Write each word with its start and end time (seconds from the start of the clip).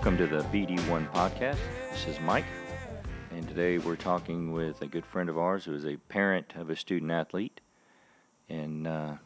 Welcome 0.00 0.16
to 0.16 0.26
the 0.28 0.42
BD1 0.44 1.12
podcast. 1.12 1.58
This 1.90 2.06
is 2.06 2.18
Mike, 2.20 2.46
and 3.32 3.46
today 3.46 3.76
we're 3.76 3.96
talking 3.96 4.50
with 4.50 4.80
a 4.80 4.86
good 4.86 5.04
friend 5.04 5.28
of 5.28 5.36
ours 5.36 5.66
who 5.66 5.74
is 5.74 5.84
a 5.84 5.98
parent 6.08 6.54
of 6.56 6.70
a 6.70 6.76
student 6.76 7.12
athlete. 7.12 7.60
And 8.48 8.86
uh, 8.86 9.16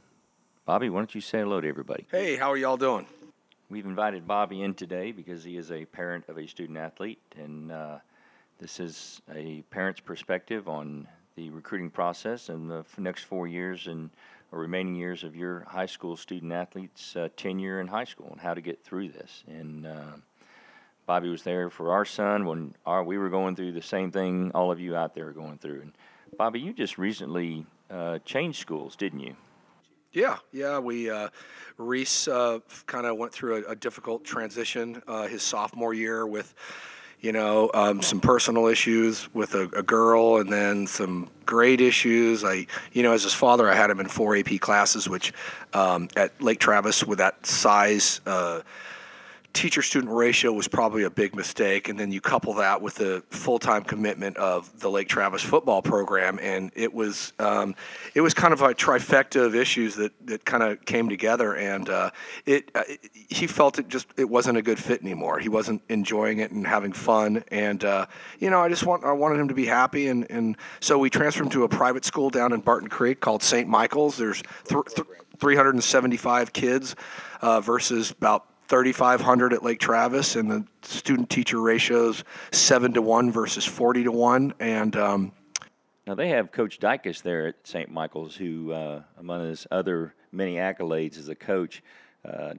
Bobby, 0.67 0.91
why 0.91 0.99
don't 0.99 1.15
you 1.15 1.21
say 1.21 1.39
hello 1.39 1.61
to 1.61 1.69
everybody? 1.69 2.09
Hey, 2.11 2.35
how 2.35 2.51
are 2.51 2.57
y'all 2.57 2.77
doing? 2.77 3.07
We've 3.71 3.87
invited 3.87 4.27
Bobby 4.27 4.63
in 4.63 4.75
today 4.75 5.13
because 5.13 5.45
he 5.45 5.57
is 5.57 5.71
a 5.71 5.85
parent 5.85 6.25
of 6.29 6.39
a 6.39 6.49
student 6.49 6.77
athlete, 6.77 7.23
and 7.37 7.71
uh, 7.71 7.99
this 8.59 8.81
is 8.81 9.23
a 9.33 9.63
parent's 9.71 10.01
perspective 10.01 10.69
on 10.69 11.07
the 11.37 11.51
recruiting 11.51 11.91
process 11.91 12.49
and 12.49 12.69
the 12.69 12.85
next 12.99 13.23
four 13.23 13.47
years 13.47 13.87
and 13.87 14.11
or 14.51 14.59
remaining 14.59 14.97
years 14.97 15.23
of 15.23 15.37
your 15.37 15.61
high 15.69 15.87
school 15.87 16.17
student 16.17 16.53
athlete's 16.53 17.15
uh, 17.15 17.29
tenure 17.37 17.81
in 17.81 17.87
high 17.87 18.05
school 18.05 18.31
and 18.33 18.41
how 18.41 18.55
to 18.55 18.61
get 18.61 18.83
through 18.83 19.09
this. 19.09 19.45
And 19.47 19.87
uh, 19.87 20.17
Bobby 21.07 21.29
was 21.29 21.43
there 21.43 21.69
for 21.71 21.93
our 21.93 22.05
son 22.05 22.47
when 22.47 22.75
our, 22.87 23.05
we 23.05 23.19
were 23.19 23.29
going 23.29 23.55
through 23.55 23.73
the 23.73 23.83
same 23.83 24.11
thing 24.11 24.51
all 24.55 24.73
of 24.73 24.81
you 24.81 24.97
out 24.97 25.15
there 25.15 25.29
are 25.29 25.33
going 25.33 25.59
through. 25.59 25.83
And 25.83 25.93
Bobby, 26.39 26.61
you 26.61 26.73
just 26.73 26.97
recently 26.99 27.67
uh, 27.91 28.19
changed 28.25 28.61
schools, 28.61 28.97
didn't 28.97 29.21
you? 29.21 29.37
Yeah, 30.13 30.39
yeah. 30.53 30.79
We 30.79 31.11
uh, 31.11 31.29
Reese 31.77 32.29
uh, 32.29 32.61
kind 32.87 33.05
of 33.05 33.19
went 33.19 33.33
through 33.33 33.65
a, 33.67 33.73
a 33.73 33.77
difficult 33.77 34.25
transition 34.25 35.03
uh, 35.09 35.27
his 35.27 35.43
sophomore 35.43 35.93
year 35.93 36.25
with, 36.25 36.55
you 37.21 37.33
know, 37.33 37.71
um, 37.75 38.01
some 38.01 38.21
personal 38.21 38.67
issues 38.67 39.29
with 39.35 39.55
a, 39.55 39.63
a 39.77 39.83
girl, 39.83 40.37
and 40.37 40.53
then 40.53 40.87
some 40.87 41.29
grade 41.47 41.81
issues. 41.81 42.45
I, 42.45 42.67
you 42.93 43.03
know, 43.03 43.13
as 43.13 43.25
his 43.25 43.35
father, 43.35 43.69
I 43.69 43.75
had 43.75 43.91
him 43.91 43.99
in 43.99 44.07
four 44.07 44.37
AP 44.37 44.61
classes, 44.61 45.09
which 45.09 45.33
um, 45.73 46.09
at 46.17 46.41
Lake 46.41 46.61
Travis 46.61 47.05
with 47.05 47.19
that 47.19 47.45
size. 47.45 48.21
Teacher 49.55 49.83
student 49.83 50.13
ratio 50.13 50.53
was 50.53 50.69
probably 50.69 51.05
a 51.05 51.11
big 51.11 51.35
mistake 51.35 51.89
and 51.89 51.99
then 51.99 52.13
you 52.13 52.21
couple 52.21 52.53
that 52.55 52.83
with 52.83 52.97
the 52.97 53.23
full-time 53.31 53.85
commitment 53.85 54.37
of 54.37 54.81
the 54.81 54.91
lake 54.91 55.09
travis 55.09 55.43
football 55.43 55.81
program 55.81 56.39
and 56.43 56.73
it 56.75 56.93
was 56.93 57.33
um, 57.39 57.75
it 58.15 58.21
was 58.21 58.35
kind 58.35 58.53
of 58.53 58.61
a 58.63 58.75
trifecta 58.75 59.47
of 59.47 59.55
issues 59.55 59.95
that, 59.95 60.13
that 60.27 60.45
kind 60.45 60.63
of 60.63 60.85
came 60.85 61.09
together 61.09 61.55
and 61.55 61.89
uh, 61.89 62.11
it, 62.47 62.71
uh, 62.75 62.83
he 63.31 63.47
felt 63.47 63.79
it 63.79 63.89
just 63.89 64.09
it 64.17 64.29
wasn't 64.29 64.59
a 64.59 64.63
good 64.63 64.79
fit 64.79 65.01
anymore. 65.03 65.39
He 65.39 65.49
wasn't 65.49 65.81
enjoying 65.89 66.41
it 66.41 66.51
and 66.51 66.67
having 66.67 66.93
fun 66.93 67.45
and 67.49 67.85
uh, 67.85 68.07
you 68.41 68.51
know 68.51 68.61
i 68.61 68.69
just 68.69 68.85
want 68.85 69.05
i 69.05 69.13
wanted 69.13 69.39
him 69.39 69.49
to 69.49 69.55
be 69.55 69.67
happy 69.67 70.09
and, 70.09 70.29
and 70.31 70.57
so 70.81 70.99
we 70.99 71.09
transferred 71.09 71.45
him 71.45 71.51
to 71.51 71.65
a 71.65 71.69
private 71.69 72.05
school 72.05 72.29
down 72.29 72.53
in 72.53 72.61
barton 72.61 72.89
creek 72.89 73.21
called 73.21 73.43
st 73.43 73.69
michael's. 73.69 74.17
There's 74.17 74.43
th- 74.69 74.85
th- 74.97 75.07
375 75.39 76.53
kids 76.53 76.97
uh, 77.41 77.61
versus 77.61 78.11
about 78.11 78.47
3,500 78.69 79.53
at 79.53 79.63
Lake 79.63 79.79
Travis, 79.79 80.37
and 80.37 80.51
the 80.51 80.65
student 80.83 81.29
teacher 81.29 81.61
ratios 81.61 82.25
seven 82.53 82.95
to 82.95 83.03
one 83.03 83.31
versus 83.31 83.65
40 83.65 84.05
to 84.05 84.13
one. 84.13 84.55
And 84.59 84.97
um, 84.97 85.33
Now 86.07 86.15
they 86.15 86.29
have 86.31 86.51
Coach 86.51 86.79
Dykes 86.79 87.21
there 87.21 87.49
at 87.49 87.57
St. 87.65 87.91
Michael's, 87.91 88.35
who, 88.35 88.73
uh, 88.73 89.03
among 89.19 89.49
his 89.49 89.67
other 89.71 90.15
many 90.33 90.55
accolades 90.55 91.19
as 91.19 91.29
a 91.29 91.35
coach, 91.35 91.83
uh, 92.25 92.55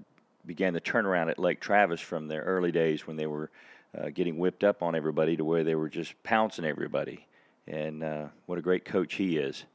began 0.45 0.73
the 0.73 0.81
turnaround 0.81 1.29
at 1.29 1.39
Lake 1.39 1.59
Travis 1.59 1.99
from 1.99 2.27
their 2.27 2.43
early 2.43 2.71
days 2.71 3.07
when 3.07 3.17
they 3.17 3.25
were 3.25 3.49
uh, 3.97 4.09
getting 4.09 4.37
whipped 4.37 4.63
up 4.63 4.83
on 4.83 4.95
everybody 4.95 5.35
to 5.37 5.43
where 5.43 5.63
they 5.63 5.75
were 5.75 5.89
just 5.89 6.13
pouncing 6.23 6.65
everybody. 6.65 7.25
And 7.67 8.03
uh, 8.03 8.27
what 8.45 8.59
a 8.59 8.61
great 8.61 8.85
coach 8.85 9.15
he 9.15 9.37
is. 9.37 9.65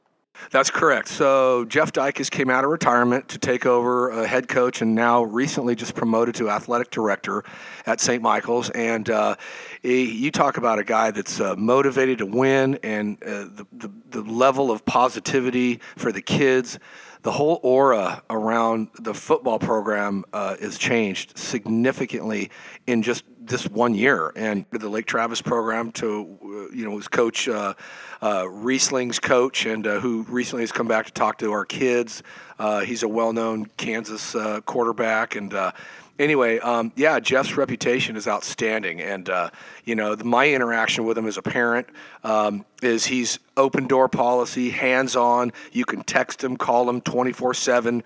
That's 0.49 0.69
correct. 0.69 1.07
So 1.07 1.65
Jeff 1.65 1.91
Dykes 1.93 2.29
came 2.29 2.49
out 2.49 2.63
of 2.63 2.71
retirement 2.71 3.29
to 3.29 3.37
take 3.37 3.65
over 3.65 4.09
a 4.09 4.27
head 4.27 4.47
coach, 4.47 4.81
and 4.81 4.95
now 4.95 5.23
recently 5.23 5.75
just 5.75 5.95
promoted 5.95 6.35
to 6.35 6.49
athletic 6.49 6.89
director 6.89 7.43
at 7.85 8.01
St. 8.01 8.21
Michael's. 8.21 8.69
And 8.71 9.09
uh, 9.09 9.35
he, 9.81 10.11
you 10.11 10.31
talk 10.31 10.57
about 10.57 10.79
a 10.79 10.83
guy 10.83 11.11
that's 11.11 11.39
uh, 11.39 11.55
motivated 11.55 12.17
to 12.19 12.25
win, 12.25 12.79
and 12.83 13.21
uh, 13.23 13.45
the, 13.53 13.67
the 13.71 13.91
the 14.09 14.21
level 14.21 14.71
of 14.71 14.85
positivity 14.85 15.79
for 15.95 16.11
the 16.11 16.21
kids. 16.21 16.79
The 17.23 17.31
whole 17.31 17.59
aura 17.61 18.23
around 18.31 18.89
the 18.99 19.13
football 19.13 19.59
program 19.59 20.25
uh, 20.33 20.57
has 20.57 20.79
changed 20.79 21.37
significantly 21.37 22.49
in 22.87 23.03
just 23.03 23.23
this 23.41 23.67
one 23.67 23.95
year. 23.95 24.31
And 24.35 24.65
the 24.71 24.89
Lake 24.89 25.05
Travis 25.05 25.41
program 25.41 25.91
to, 25.93 26.37
uh, 26.43 26.75
you 26.75 26.85
know, 26.85 26.91
was 26.91 27.07
Coach 27.07 27.47
uh, 27.47 27.73
uh, 28.21 28.43
Reesing's 28.43 29.19
coach, 29.19 29.65
and 29.65 29.87
uh, 29.87 29.99
who 29.99 30.23
recently 30.29 30.63
has 30.63 30.71
come 30.71 30.87
back 30.87 31.07
to 31.07 31.11
talk 31.11 31.39
to 31.39 31.51
our 31.51 31.65
kids. 31.65 32.21
Uh, 32.59 32.81
he's 32.81 33.03
a 33.03 33.07
well-known 33.07 33.65
Kansas 33.77 34.35
uh, 34.35 34.61
quarterback, 34.61 35.35
and 35.35 35.53
uh, 35.55 35.71
anyway, 36.19 36.59
um, 36.59 36.91
yeah, 36.95 37.19
Jeff's 37.19 37.57
reputation 37.57 38.15
is 38.15 38.27
outstanding, 38.27 39.01
and 39.01 39.27
uh, 39.29 39.49
you 39.85 39.95
know, 39.95 40.13
the, 40.13 40.23
my 40.23 40.47
interaction 40.47 41.03
with 41.05 41.17
him 41.17 41.25
as 41.25 41.37
a 41.37 41.41
parent 41.41 41.87
um, 42.23 42.63
is 42.83 43.05
he's 43.05 43.39
open 43.57 43.87
door 43.87 44.07
policy, 44.07 44.69
hands 44.69 45.15
on. 45.15 45.51
You 45.71 45.85
can 45.85 46.03
text 46.03 46.43
him, 46.43 46.55
call 46.57 46.87
him, 46.87 47.01
twenty 47.01 47.31
four 47.31 47.55
seven. 47.55 48.03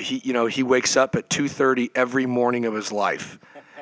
He, 0.00 0.20
you 0.24 0.32
know, 0.32 0.46
he 0.46 0.64
wakes 0.64 0.96
up 0.96 1.14
at 1.14 1.30
two 1.30 1.46
thirty 1.46 1.90
every 1.94 2.26
morning 2.26 2.64
of 2.64 2.74
his 2.74 2.90
life, 2.90 3.38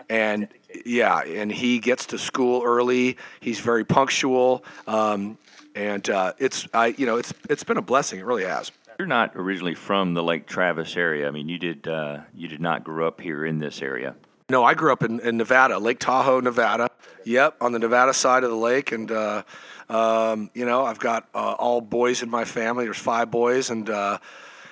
and 0.09 0.49
yeah, 0.85 1.21
and 1.21 1.51
he 1.51 1.79
gets 1.79 2.07
to 2.07 2.19
school 2.19 2.63
early. 2.65 3.17
He's 3.41 3.61
very 3.61 3.85
punctual, 3.85 4.65
um, 4.87 5.39
and 5.75 6.09
uh, 6.09 6.33
it's 6.39 6.67
I, 6.75 6.89
you 6.89 7.07
know, 7.07 7.17
it's 7.17 7.33
it's 7.49 7.65
been 7.65 7.77
a 7.77 7.83
blessing. 7.83 8.19
It 8.21 8.25
really 8.25 8.45
has. 8.45 8.71
You're 8.99 9.07
not 9.07 9.33
originally 9.37 9.75
from 9.75 10.15
the 10.15 10.23
Lake 10.23 10.47
Travis 10.47 10.97
area. 10.97 11.29
I 11.29 11.31
mean, 11.31 11.49
you 11.49 11.59
did 11.59 11.87
uh, 11.87 12.21
you 12.35 12.49
did 12.49 12.61
not 12.61 12.85
grow 12.85 13.07
up 13.07 13.21
here 13.21 13.45
in 13.45 13.59
this 13.59 13.83
area. 13.83 14.15
No, 14.51 14.65
I 14.65 14.75
grew 14.75 14.93
up 14.93 15.03
in, 15.03 15.21
in 15.21 15.37
Nevada, 15.37 15.79
Lake 15.79 15.99
Tahoe, 15.99 16.41
Nevada. 16.41 16.89
Yep, 17.25 17.57
on 17.61 17.73
the 17.73 17.79
Nevada 17.79 18.15
side 18.15 18.45
of 18.45 18.51
the 18.51 18.57
lake, 18.57 18.93
and 18.93 19.11
uh, 19.11 19.43
um, 19.91 20.51
you 20.55 20.65
know, 20.65 20.85
I've 20.85 20.99
got 20.99 21.29
uh, 21.35 21.53
all 21.59 21.81
boys 21.81 22.23
in 22.23 22.31
my 22.31 22.45
family. 22.45 22.85
There's 22.85 22.97
five 22.97 23.31
boys, 23.31 23.71
and 23.71 23.91
uh, 23.91 24.19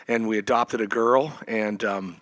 and 0.09 0.27
we 0.27 0.39
adopted 0.39 0.81
a 0.81 0.87
girl, 0.87 1.33
and 1.47 1.85
um, 1.85 2.17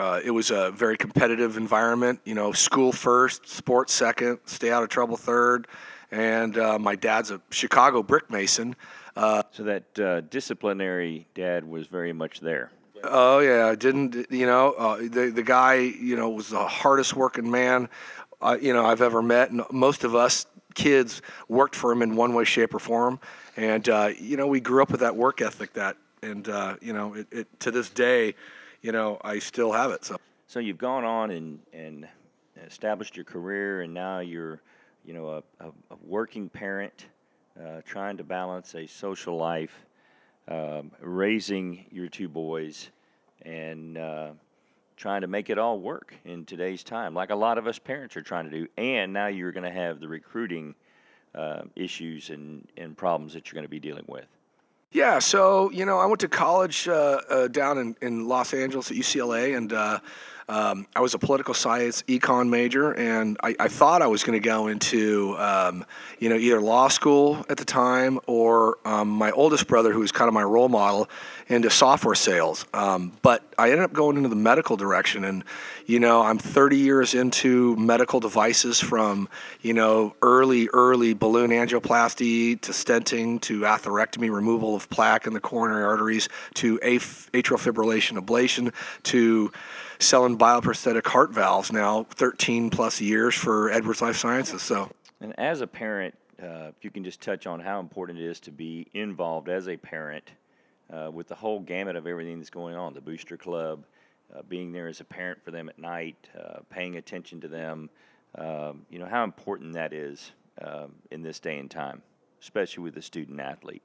uh, 0.00 0.20
it 0.24 0.30
was 0.30 0.50
a 0.50 0.70
very 0.70 0.96
competitive 0.96 1.56
environment. 1.56 2.20
You 2.24 2.34
know, 2.34 2.52
school 2.52 2.90
first, 2.92 3.46
sports 3.46 3.92
second, 3.92 4.38
stay 4.46 4.70
out 4.70 4.82
of 4.82 4.88
trouble 4.88 5.16
third, 5.16 5.68
and 6.10 6.56
uh, 6.56 6.78
my 6.78 6.96
dad's 6.96 7.30
a 7.30 7.40
Chicago 7.50 8.02
brick 8.02 8.30
mason. 8.30 8.74
Uh, 9.14 9.42
So 9.52 9.64
that 9.64 9.98
uh, 9.98 10.20
disciplinary 10.22 11.26
dad 11.34 11.64
was 11.64 11.86
very 11.86 12.12
much 12.12 12.40
there. 12.40 12.70
Oh 13.04 13.40
yeah, 13.40 13.74
didn't 13.74 14.30
you 14.30 14.46
know 14.46 14.72
uh, 14.72 14.96
the 14.96 15.30
the 15.34 15.42
guy 15.42 15.74
you 15.74 16.16
know 16.16 16.30
was 16.30 16.48
the 16.48 16.66
hardest 16.66 17.14
working 17.14 17.50
man 17.50 17.88
uh, 18.40 18.56
you 18.60 18.72
know 18.72 18.86
I've 18.86 19.02
ever 19.02 19.22
met, 19.22 19.50
and 19.50 19.62
most 19.70 20.04
of 20.04 20.14
us 20.14 20.46
kids 20.74 21.22
worked 21.48 21.74
for 21.74 21.92
him 21.92 22.02
in 22.02 22.16
one 22.16 22.34
way, 22.34 22.44
shape, 22.44 22.74
or 22.74 22.78
form, 22.78 23.20
and 23.56 23.88
uh, 23.88 24.10
you 24.18 24.36
know 24.36 24.46
we 24.46 24.60
grew 24.60 24.82
up 24.82 24.90
with 24.90 25.00
that 25.00 25.16
work 25.16 25.40
ethic 25.40 25.72
that, 25.74 25.96
and 26.22 26.48
uh, 26.48 26.76
you 26.80 26.92
know 26.92 27.14
it, 27.14 27.26
it 27.30 27.60
to 27.60 27.70
this 27.70 27.90
day, 27.90 28.34
you 28.82 28.92
know 28.92 29.18
I 29.22 29.38
still 29.38 29.72
have 29.72 29.90
it. 29.90 30.04
So 30.04 30.16
So 30.50 30.58
you've 30.58 30.78
gone 30.78 31.04
on 31.04 31.30
and, 31.30 31.60
and 31.72 32.08
established 32.66 33.16
your 33.16 33.24
career, 33.24 33.82
and 33.82 33.94
now 33.94 34.18
you're, 34.18 34.60
you 35.04 35.14
know, 35.14 35.28
a, 35.28 35.64
a, 35.64 35.68
a 35.68 35.96
working 36.02 36.48
parent, 36.48 37.06
uh, 37.56 37.82
trying 37.84 38.16
to 38.16 38.24
balance 38.24 38.74
a 38.74 38.84
social 38.88 39.36
life, 39.36 39.86
um, 40.48 40.90
raising 41.00 41.86
your 41.92 42.08
two 42.08 42.28
boys, 42.28 42.90
and 43.42 43.96
uh, 43.96 44.30
trying 44.96 45.20
to 45.20 45.28
make 45.28 45.50
it 45.50 45.58
all 45.58 45.78
work 45.78 46.14
in 46.24 46.44
today's 46.44 46.82
time, 46.82 47.14
like 47.14 47.30
a 47.30 47.36
lot 47.36 47.56
of 47.56 47.68
us 47.68 47.78
parents 47.78 48.16
are 48.16 48.22
trying 48.22 48.50
to 48.50 48.50
do. 48.50 48.66
And 48.76 49.12
now 49.12 49.28
you're 49.28 49.52
going 49.52 49.62
to 49.62 49.70
have 49.70 50.00
the 50.00 50.08
recruiting 50.08 50.74
uh, 51.32 51.62
issues 51.76 52.30
and, 52.30 52.66
and 52.76 52.96
problems 52.96 53.34
that 53.34 53.46
you're 53.46 53.54
going 53.54 53.66
to 53.66 53.70
be 53.70 53.78
dealing 53.78 54.06
with. 54.08 54.26
Yeah, 54.92 55.20
so 55.20 55.70
you 55.70 55.84
know, 55.84 55.98
I 55.98 56.06
went 56.06 56.18
to 56.20 56.28
college 56.28 56.88
uh, 56.88 57.20
uh, 57.30 57.46
down 57.46 57.78
in, 57.78 57.96
in 58.02 58.26
Los 58.26 58.52
Angeles 58.52 58.90
at 58.90 58.96
UCLA, 58.96 59.56
and 59.56 59.72
uh, 59.72 60.00
um, 60.50 60.88
I 60.96 61.00
was 61.00 61.14
a 61.14 61.18
political 61.18 61.54
science 61.54 62.02
econ 62.08 62.48
major, 62.48 62.92
and 62.94 63.38
I, 63.40 63.54
I 63.60 63.68
thought 63.68 64.02
I 64.02 64.08
was 64.08 64.24
going 64.24 64.40
to 64.40 64.44
go 64.44 64.66
into 64.66 65.36
um, 65.38 65.84
you 66.18 66.28
know 66.28 66.34
either 66.34 66.60
law 66.60 66.88
school 66.88 67.46
at 67.48 67.56
the 67.56 67.64
time 67.64 68.18
or 68.26 68.78
um, 68.84 69.10
my 69.10 69.30
oldest 69.30 69.68
brother, 69.68 69.92
who 69.92 70.00
was 70.00 70.10
kind 70.10 70.26
of 70.26 70.34
my 70.34 70.42
role 70.42 70.68
model, 70.68 71.08
into 71.46 71.70
software 71.70 72.16
sales. 72.16 72.66
Um, 72.74 73.12
but 73.22 73.44
I 73.58 73.70
ended 73.70 73.84
up 73.84 73.92
going 73.92 74.16
into 74.16 74.28
the 74.28 74.34
medical 74.34 74.76
direction, 74.76 75.22
and 75.22 75.44
you 75.86 76.00
know, 76.00 76.20
I'm 76.20 76.38
30 76.38 76.78
years 76.78 77.14
into 77.14 77.76
medical 77.76 78.18
devices 78.18 78.80
from 78.80 79.28
you 79.60 79.72
know 79.72 80.16
early 80.20 80.68
early 80.72 81.14
balloon 81.14 81.50
angioplasty 81.50 82.60
to 82.62 82.72
stenting 82.72 83.40
to 83.42 83.60
atherectomy, 83.60 84.34
removal 84.34 84.79
of 84.80 84.90
plaque 84.90 85.26
in 85.26 85.32
the 85.32 85.40
coronary 85.40 85.84
arteries 85.84 86.28
to 86.54 86.78
af- 86.82 87.30
atrial 87.32 87.58
fibrillation 87.58 88.18
ablation 88.18 88.72
to 89.04 89.52
selling 89.98 90.38
bioprosthetic 90.38 91.06
heart 91.06 91.30
valves 91.32 91.72
now 91.72 92.04
13 92.04 92.70
plus 92.70 93.00
years 93.00 93.34
for 93.34 93.70
Edwards 93.70 94.00
Life 94.00 94.16
Sciences. 94.16 94.62
So 94.62 94.90
And 95.20 95.38
as 95.38 95.60
a 95.60 95.66
parent, 95.66 96.14
uh, 96.42 96.72
if 96.76 96.82
you 96.84 96.90
can 96.90 97.04
just 97.04 97.20
touch 97.20 97.46
on 97.46 97.60
how 97.60 97.80
important 97.80 98.18
it 98.18 98.24
is 98.24 98.40
to 98.40 98.50
be 98.50 98.86
involved 98.94 99.48
as 99.48 99.68
a 99.68 99.76
parent 99.76 100.24
uh, 100.90 101.10
with 101.12 101.28
the 101.28 101.34
whole 101.34 101.60
gamut 101.60 101.96
of 101.96 102.06
everything 102.06 102.38
that's 102.38 102.50
going 102.50 102.74
on, 102.74 102.94
the 102.94 103.00
Booster 103.00 103.36
Club, 103.36 103.84
uh, 104.34 104.42
being 104.48 104.72
there 104.72 104.88
as 104.88 105.00
a 105.00 105.04
parent 105.04 105.42
for 105.44 105.50
them 105.50 105.68
at 105.68 105.78
night, 105.78 106.16
uh, 106.38 106.60
paying 106.70 106.96
attention 106.96 107.40
to 107.40 107.48
them, 107.48 107.90
um, 108.36 108.86
you 108.90 108.98
know, 108.98 109.06
how 109.06 109.24
important 109.24 109.74
that 109.74 109.92
is 109.92 110.32
um, 110.62 110.92
in 111.10 111.22
this 111.22 111.40
day 111.40 111.58
and 111.58 111.70
time, 111.70 112.00
especially 112.40 112.84
with 112.84 112.94
the 112.94 113.02
student 113.02 113.40
athlete. 113.40 113.82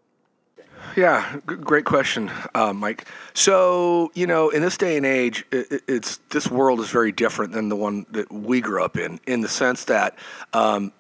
Yeah, 0.96 1.40
g- 1.50 1.56
great 1.56 1.86
question, 1.86 2.32
uh, 2.54 2.72
Mike. 2.72 3.06
So 3.34 4.12
you 4.14 4.28
know, 4.28 4.50
in 4.50 4.62
this 4.62 4.78
day 4.78 4.96
and 4.98 5.06
age, 5.06 5.46
it, 5.52 5.84
it's 5.88 6.18
this 6.30 6.50
world 6.50 6.80
is 6.80 6.90
very 6.90 7.12
different 7.12 7.52
than 7.52 7.70
the 7.70 7.76
one 7.76 8.06
that 8.12 8.32
we 8.32 8.62
grew 8.62 8.84
up 8.84 8.98
in, 8.98 9.20
in 9.28 9.42
the 9.42 9.50
sense 9.50 9.86
that 9.86 10.18
um, 10.54 10.94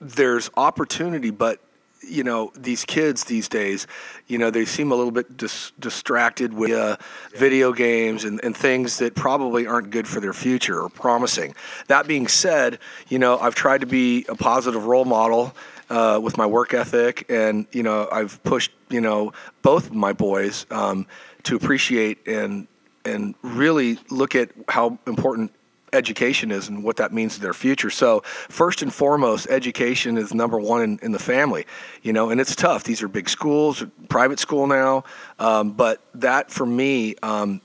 there's 0.00 0.50
opportunity, 0.56 1.30
but 1.30 1.60
you 2.02 2.24
know 2.24 2.50
these 2.56 2.84
kids 2.86 3.24
these 3.24 3.46
days 3.48 3.86
you 4.26 4.38
know 4.38 4.50
they 4.50 4.64
seem 4.64 4.90
a 4.90 4.94
little 4.94 5.10
bit 5.10 5.36
dis- 5.36 5.70
distracted 5.78 6.52
with 6.52 6.72
uh, 6.72 6.96
video 7.36 7.72
games 7.72 8.24
and, 8.24 8.40
and 8.42 8.56
things 8.56 8.98
that 8.98 9.14
probably 9.14 9.66
aren't 9.66 9.90
good 9.90 10.08
for 10.08 10.18
their 10.18 10.32
future 10.32 10.80
or 10.80 10.88
promising 10.88 11.54
that 11.88 12.06
being 12.06 12.26
said 12.26 12.78
you 13.08 13.18
know 13.18 13.38
i've 13.38 13.54
tried 13.54 13.82
to 13.82 13.86
be 13.86 14.24
a 14.30 14.34
positive 14.34 14.86
role 14.86 15.04
model 15.04 15.54
uh, 15.90 16.18
with 16.22 16.36
my 16.38 16.46
work 16.46 16.72
ethic 16.72 17.26
and 17.28 17.66
you 17.72 17.82
know 17.82 18.08
i've 18.10 18.42
pushed 18.44 18.70
you 18.88 19.00
know 19.00 19.32
both 19.62 19.90
my 19.90 20.12
boys 20.12 20.66
um, 20.70 21.06
to 21.42 21.56
appreciate 21.56 22.26
and 22.26 22.66
and 23.04 23.34
really 23.42 23.98
look 24.10 24.34
at 24.34 24.50
how 24.68 24.98
important 25.06 25.52
education 25.92 26.50
is 26.50 26.68
and 26.68 26.82
what 26.84 26.96
that 26.96 27.12
means 27.12 27.34
to 27.34 27.40
their 27.40 27.54
future. 27.54 27.90
So 27.90 28.20
first 28.48 28.82
and 28.82 28.92
foremost, 28.92 29.48
education 29.48 30.18
is 30.18 30.32
number 30.32 30.58
one 30.58 30.82
in, 30.82 30.98
in 31.02 31.12
the 31.12 31.18
family, 31.18 31.66
you 32.02 32.12
know, 32.12 32.30
and 32.30 32.40
it's 32.40 32.54
tough. 32.54 32.84
These 32.84 33.02
are 33.02 33.08
big 33.08 33.28
schools, 33.28 33.84
private 34.08 34.38
school 34.38 34.66
now, 34.66 35.04
um, 35.38 35.72
but 35.72 36.00
that 36.14 36.50
for 36.50 36.66
me 36.66 37.16
um, 37.22 37.60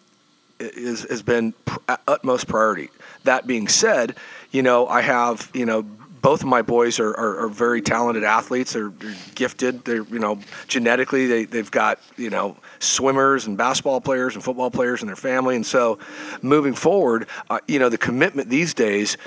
is, 0.60 1.04
has 1.10 1.22
been 1.22 1.54
pr- 1.66 1.80
utmost 2.08 2.48
priority. 2.48 2.90
That 3.24 3.48
being 3.48 3.68
said, 3.68 4.16
you 4.52 4.64
know, 4.64 4.88
I 4.88 5.02
have, 5.02 5.50
you 5.54 5.66
know, 5.66 5.86
both 6.26 6.42
of 6.42 6.48
my 6.48 6.64
boys 6.64 7.00
are, 7.00 7.12
are, 7.12 7.42
are 7.42 7.48
very 7.48 7.84
talented 7.84 8.24
athletes. 8.24 8.74
They're, 8.74 8.90
they're, 8.90 9.14
gifted. 9.36 9.86
They're 9.86 10.02
you 10.06 10.18
know 10.18 10.40
genetically 10.68 11.28
they 11.28 11.46
they've 11.46 11.70
got 11.70 12.00
you 12.18 12.32
know 12.32 12.58
swimmers 12.80 13.46
and 13.46 13.56
basketball 13.56 14.02
players 14.02 14.34
and 14.34 14.44
football 14.44 14.72
players 14.72 15.04
in 15.04 15.08
their 15.08 15.16
family. 15.16 15.56
And 15.56 15.64
so 15.64 16.00
moving 16.42 16.74
forward, 16.74 17.28
uh, 17.52 17.60
you 17.68 17.78
know 17.78 17.90
the 17.90 18.00
commitment 18.00 18.50
these 18.50 18.74
days 18.74 19.18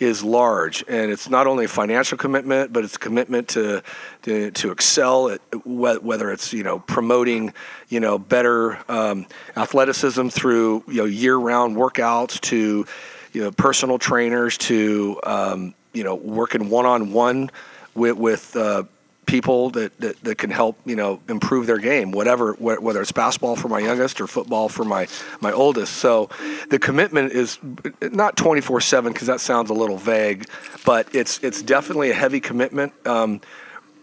is 0.00 0.24
large, 0.24 0.84
and 0.88 1.12
it's 1.12 1.30
not 1.30 1.46
only 1.46 1.66
a 1.66 1.68
financial 1.68 2.18
commitment, 2.18 2.72
but 2.72 2.82
it's 2.82 2.96
a 2.96 2.98
commitment 2.98 3.46
to 3.50 3.80
to, 4.22 4.50
to 4.50 4.72
excel 4.72 5.28
at 5.30 5.40
whether 5.64 6.32
it's 6.32 6.52
you 6.52 6.64
know 6.64 6.80
promoting 6.80 7.54
you 7.88 8.00
know 8.00 8.18
better 8.18 8.80
um, 8.90 9.26
athleticism 9.56 10.26
through 10.26 10.82
you 10.88 10.96
know 10.96 11.04
year-round 11.04 11.76
workouts 11.76 12.40
to 12.40 12.84
you 13.32 13.42
know 13.44 13.52
personal 13.52 13.96
trainers 13.96 14.58
to 14.58 15.20
um, 15.22 15.72
you 15.98 16.04
know, 16.04 16.14
working 16.14 16.70
one 16.70 16.86
on 16.86 17.12
one 17.12 17.50
with 17.94 18.16
with 18.16 18.54
uh, 18.56 18.84
people 19.26 19.68
that, 19.70 19.96
that, 20.00 20.24
that 20.24 20.38
can 20.38 20.50
help 20.50 20.78
you 20.86 20.94
know 20.94 21.20
improve 21.28 21.66
their 21.66 21.78
game, 21.78 22.12
whatever 22.12 22.52
whether 22.54 23.02
it's 23.02 23.12
basketball 23.12 23.56
for 23.56 23.68
my 23.68 23.80
youngest 23.80 24.20
or 24.20 24.28
football 24.28 24.68
for 24.68 24.84
my 24.84 25.08
my 25.40 25.50
oldest. 25.50 25.94
So 25.94 26.30
the 26.70 26.78
commitment 26.78 27.32
is 27.32 27.58
not 28.00 28.36
24 28.36 28.80
seven 28.80 29.12
because 29.12 29.26
that 29.26 29.40
sounds 29.40 29.70
a 29.70 29.74
little 29.74 29.98
vague, 29.98 30.48
but 30.86 31.12
it's 31.14 31.42
it's 31.42 31.60
definitely 31.62 32.10
a 32.10 32.14
heavy 32.14 32.40
commitment, 32.40 32.92
um, 33.04 33.40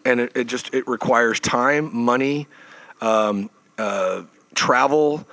and 0.03 0.19
it, 0.19 0.31
it, 0.35 0.43
just 0.47 0.73
it 0.73 0.85
requires 0.87 1.39
time, 1.39 1.95
money, 1.95 2.47
um, 2.99 3.49
uh, 3.77 4.23
travel, 4.53 5.25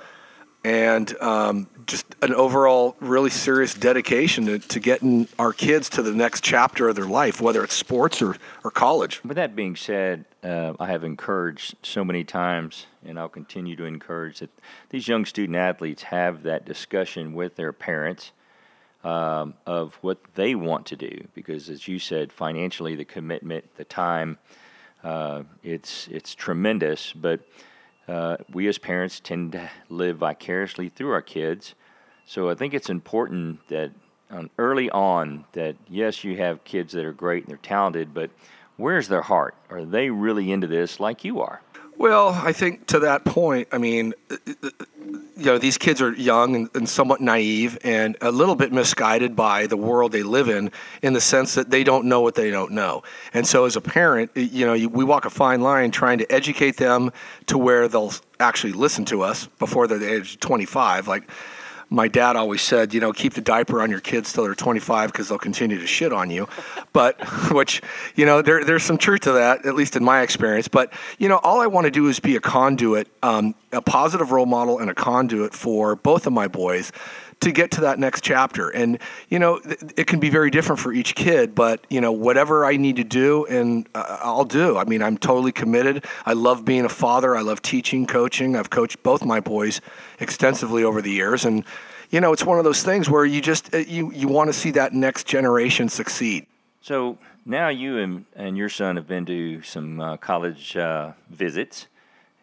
and 0.63 1.13
um, 1.21 1.67
just 1.85 2.05
an 2.21 2.33
overall 2.33 2.95
really 2.99 3.29
serious 3.29 3.73
dedication 3.73 4.45
to, 4.45 4.59
to 4.59 4.79
getting 4.79 5.27
our 5.39 5.53
kids 5.53 5.89
to 5.89 6.01
the 6.01 6.13
next 6.13 6.43
chapter 6.43 6.89
of 6.89 6.95
their 6.95 7.05
life, 7.05 7.41
whether 7.41 7.63
it's 7.63 7.75
sports 7.75 8.21
or, 8.21 8.35
or 8.63 8.71
college. 8.71 9.23
With 9.23 9.37
that 9.37 9.55
being 9.55 9.75
said, 9.75 10.25
uh, 10.43 10.73
I 10.79 10.87
have 10.87 11.03
encouraged 11.03 11.75
so 11.83 12.03
many 12.03 12.23
times, 12.23 12.85
and 13.05 13.19
I'll 13.19 13.29
continue 13.29 13.75
to 13.75 13.85
encourage 13.85 14.39
that 14.39 14.49
these 14.89 15.07
young 15.07 15.25
student 15.25 15.57
athletes 15.57 16.03
have 16.03 16.43
that 16.43 16.65
discussion 16.65 17.33
with 17.33 17.55
their 17.55 17.73
parents 17.73 18.31
um, 19.03 19.53
of 19.65 19.95
what 20.01 20.17
they 20.35 20.55
want 20.55 20.85
to 20.87 20.95
do. 20.95 21.27
Because, 21.33 21.69
as 21.69 21.87
you 21.87 21.99
said, 21.99 22.31
financially, 22.31 22.95
the 22.95 23.05
commitment, 23.05 23.65
the 23.75 23.85
time, 23.85 24.37
uh, 25.03 25.43
it's 25.63 26.07
it's 26.09 26.33
tremendous, 26.33 27.11
but 27.11 27.41
uh, 28.07 28.37
we 28.51 28.67
as 28.67 28.77
parents 28.77 29.19
tend 29.19 29.53
to 29.53 29.69
live 29.89 30.17
vicariously 30.17 30.89
through 30.89 31.11
our 31.11 31.21
kids. 31.21 31.75
So 32.25 32.49
I 32.49 32.55
think 32.55 32.73
it's 32.73 32.89
important 32.89 33.67
that 33.67 33.91
um, 34.29 34.49
early 34.57 34.89
on 34.89 35.45
that 35.53 35.75
yes, 35.87 36.23
you 36.23 36.37
have 36.37 36.63
kids 36.63 36.93
that 36.93 37.05
are 37.05 37.13
great 37.13 37.43
and 37.43 37.51
they're 37.51 37.57
talented, 37.57 38.13
but 38.13 38.31
where's 38.77 39.07
their 39.07 39.21
heart? 39.21 39.55
Are 39.69 39.85
they 39.85 40.09
really 40.09 40.51
into 40.51 40.67
this 40.67 40.99
like 40.99 41.23
you 41.23 41.41
are? 41.41 41.61
Well, 41.97 42.29
I 42.29 42.53
think 42.53 42.87
to 42.87 42.99
that 42.99 43.23
point, 43.23 43.67
I 43.71 43.77
mean, 43.77 44.13
you 45.35 45.45
know, 45.45 45.57
these 45.57 45.77
kids 45.77 46.01
are 46.01 46.13
young 46.13 46.55
and, 46.55 46.69
and, 46.75 46.87
somewhat 46.87 47.19
naive 47.19 47.77
and 47.83 48.15
a 48.21 48.31
little 48.31 48.55
bit 48.55 48.71
misguided 48.71 49.35
by 49.35 49.65
the 49.67 49.77
world 49.77 50.11
they 50.11 50.23
live 50.23 50.47
in, 50.47 50.71
in 51.01 51.13
the 51.13 51.21
sense 51.21 51.55
that 51.55 51.69
they 51.69 51.83
don't 51.83 52.05
know 52.05 52.21
what 52.21 52.35
they 52.35 52.51
don't 52.51 52.71
know. 52.71 53.03
And 53.33 53.45
so, 53.45 53.65
as 53.65 53.75
a 53.75 53.81
parent, 53.81 54.31
you 54.35 54.65
know, 54.65 54.87
we 54.87 55.03
walk 55.03 55.25
a 55.25 55.29
fine 55.29 55.61
line 55.61 55.91
trying 55.91 56.19
to 56.19 56.31
educate 56.31 56.77
them 56.77 57.11
to 57.47 57.57
where 57.57 57.87
they'll 57.87 58.13
actually 58.39 58.73
listen 58.73 59.05
to 59.05 59.23
us 59.23 59.47
before 59.59 59.87
they're 59.87 59.97
the 59.97 60.13
age 60.13 60.35
of 60.35 60.39
25. 60.39 61.07
Like, 61.07 61.23
my 61.93 62.07
dad 62.07 62.35
always 62.35 62.63
said, 62.63 62.91
you 62.91 62.99
know, 62.99 63.13
keep 63.13 63.35
the 63.35 63.41
diaper 63.41 63.79
on 63.79 63.91
your 63.91 63.99
kids 63.99 64.33
till 64.33 64.43
they're 64.43 64.55
25 64.55 65.11
because 65.11 65.29
they'll 65.29 65.37
continue 65.37 65.77
to 65.79 65.85
shit 65.85 66.11
on 66.11 66.31
you. 66.31 66.49
But, 66.91 67.21
which, 67.51 67.83
you 68.15 68.25
know, 68.25 68.41
there, 68.41 68.63
there's 68.63 68.81
some 68.81 68.97
truth 68.97 69.21
to 69.21 69.33
that, 69.33 69.67
at 69.67 69.75
least 69.75 69.95
in 69.95 70.03
my 70.03 70.21
experience. 70.21 70.67
But, 70.67 70.91
you 71.19 71.29
know, 71.29 71.37
all 71.37 71.61
I 71.61 71.67
want 71.67 71.85
to 71.85 71.91
do 71.91 72.07
is 72.07 72.19
be 72.19 72.35
a 72.35 72.39
conduit, 72.39 73.07
um, 73.21 73.53
a 73.71 73.81
positive 73.81 74.31
role 74.31 74.47
model 74.47 74.79
and 74.79 74.89
a 74.89 74.95
conduit 74.95 75.53
for 75.53 75.95
both 75.95 76.25
of 76.25 76.33
my 76.33 76.47
boys 76.47 76.91
to 77.43 77.51
get 77.51 77.71
to 77.71 77.81
that 77.81 77.99
next 77.99 78.23
chapter. 78.23 78.69
And 78.69 78.99
you 79.29 79.39
know, 79.39 79.61
it 79.95 80.07
can 80.07 80.19
be 80.19 80.29
very 80.29 80.49
different 80.49 80.79
for 80.79 80.91
each 80.91 81.15
kid, 81.15 81.53
but 81.55 81.85
you 81.89 82.01
know, 82.01 82.11
whatever 82.11 82.65
I 82.65 82.77
need 82.77 82.95
to 82.97 83.03
do, 83.03 83.45
and 83.45 83.87
uh, 83.93 84.17
I'll 84.21 84.45
do. 84.45 84.77
I 84.77 84.85
mean, 84.85 85.01
I'm 85.01 85.17
totally 85.17 85.51
committed. 85.51 86.05
I 86.25 86.33
love 86.33 86.65
being 86.65 86.85
a 86.85 86.89
father. 86.89 87.35
I 87.35 87.41
love 87.41 87.61
teaching, 87.61 88.05
coaching. 88.05 88.55
I've 88.55 88.69
coached 88.69 89.03
both 89.03 89.23
my 89.23 89.39
boys 89.39 89.81
extensively 90.19 90.83
over 90.83 91.01
the 91.01 91.11
years, 91.11 91.45
and 91.45 91.63
you 92.09 92.21
know, 92.21 92.31
it's 92.31 92.45
one 92.45 92.57
of 92.59 92.63
those 92.63 92.83
things 92.83 93.09
where 93.09 93.25
you 93.25 93.41
just 93.41 93.73
uh, 93.73 93.77
you 93.77 94.11
you 94.11 94.27
want 94.27 94.49
to 94.49 94.53
see 94.53 94.71
that 94.71 94.93
next 94.93 95.27
generation 95.27 95.89
succeed. 95.89 96.47
So 96.81 97.17
now 97.45 97.69
you 97.69 97.97
and, 97.97 98.25
and 98.35 98.57
your 98.57 98.69
son 98.69 98.95
have 98.95 99.07
been 99.07 99.25
to 99.25 99.61
some 99.63 99.99
uh, 99.99 100.17
college 100.17 100.77
uh, 100.77 101.13
visits 101.29 101.87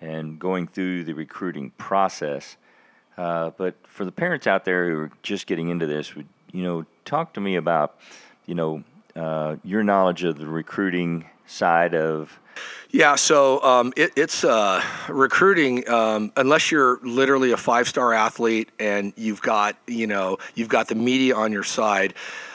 and 0.00 0.38
going 0.38 0.66
through 0.66 1.04
the 1.04 1.12
recruiting 1.12 1.70
process. 1.78 2.56
Uh, 3.16 3.50
but 3.56 3.74
for 3.86 4.04
the 4.04 4.12
parents 4.12 4.46
out 4.46 4.64
there 4.64 4.90
who 4.90 4.98
are 4.98 5.10
just 5.22 5.46
getting 5.46 5.68
into 5.68 5.86
this, 5.86 6.14
you 6.52 6.62
know 6.62 6.84
talk 7.04 7.34
to 7.34 7.40
me 7.40 7.56
about 7.56 7.98
you 8.46 8.54
know 8.54 8.82
uh, 9.16 9.56
your 9.64 9.82
knowledge 9.82 10.24
of 10.24 10.38
the 10.38 10.46
recruiting 10.46 11.24
side 11.50 11.94
of 11.94 12.40
yeah, 12.92 13.14
so 13.14 13.62
um, 13.62 13.92
it, 13.96 14.12
it's 14.16 14.42
uh, 14.42 14.82
recruiting. 15.08 15.88
Um, 15.88 16.32
unless 16.36 16.72
you're 16.72 16.98
literally 17.04 17.52
a 17.52 17.56
five-star 17.56 18.12
athlete 18.12 18.68
and 18.80 19.12
you've 19.16 19.40
got 19.40 19.76
you 19.86 20.08
know 20.08 20.38
you've 20.56 20.68
got 20.68 20.88
the 20.88 20.96
media 20.96 21.36
on 21.36 21.52
your 21.52 21.62
side, 21.62 22.14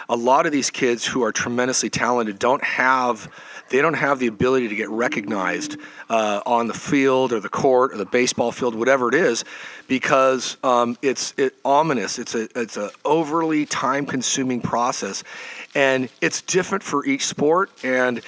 a 0.10 0.16
lot 0.16 0.46
of 0.46 0.52
these 0.52 0.70
kids 0.70 1.06
who 1.06 1.24
are 1.24 1.32
tremendously 1.32 1.90
talented 1.90 2.38
don't 2.38 2.64
have 2.64 3.32
they 3.70 3.82
don't 3.82 3.96
have 3.96 4.20
the 4.20 4.28
ability 4.28 4.68
to 4.68 4.76
get 4.76 4.90
recognized 4.90 5.78
uh, 6.10 6.42
on 6.46 6.68
the 6.68 6.74
field 6.74 7.34
or 7.34 7.40
the 7.40 7.50
court 7.50 7.94
or 7.94 7.98
the 7.98 8.06
baseball 8.06 8.52
field, 8.52 8.76
whatever 8.76 9.10
it 9.10 9.16
is, 9.16 9.44
because 9.88 10.58
um, 10.64 10.98
it's 11.02 11.34
it, 11.38 11.56
ominous. 11.64 12.20
It's 12.20 12.36
a 12.36 12.48
it's 12.60 12.76
a 12.76 12.92
overly 13.06 13.66
time-consuming 13.66 14.62
process, 14.62 15.24
and 15.74 16.10
it's 16.20 16.42
different 16.42 16.84
for 16.84 17.06
each 17.06 17.26
sport. 17.26 17.72
And 17.84 18.22